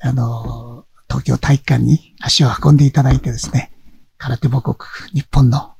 [0.00, 3.72] あの東京体育館に足を運んでいただいてですね、
[4.18, 4.76] 空手母国、
[5.12, 5.72] 日本の、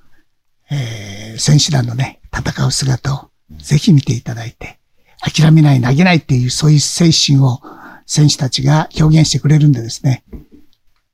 [0.70, 4.78] えー選手団のね、戦う姿をぜひ見ていただいて、
[5.20, 7.60] 諦めない、投げないっていう、そういう精神を
[8.06, 10.24] 選手たちが表現してくれるんでですね、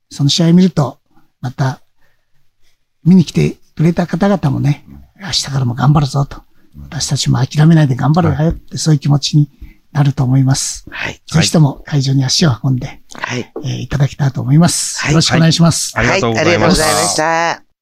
[0.09, 0.99] その試合見ると、
[1.41, 1.81] また、
[3.03, 4.85] 見に来てくれた方々もね、
[5.19, 6.41] 明日からも頑張るぞと。
[6.81, 9.49] 私たちも諦めないで頑張るよって、そういう気持ちに
[9.91, 10.85] なると思います。
[10.89, 11.21] はい。
[11.31, 13.51] ぜひとも会場に足を運んで、はい。
[13.63, 14.99] えーいただきたいと思います。
[15.01, 15.93] はいよろしくお願いします。
[15.95, 17.72] ありがとうございますはありがとうございました。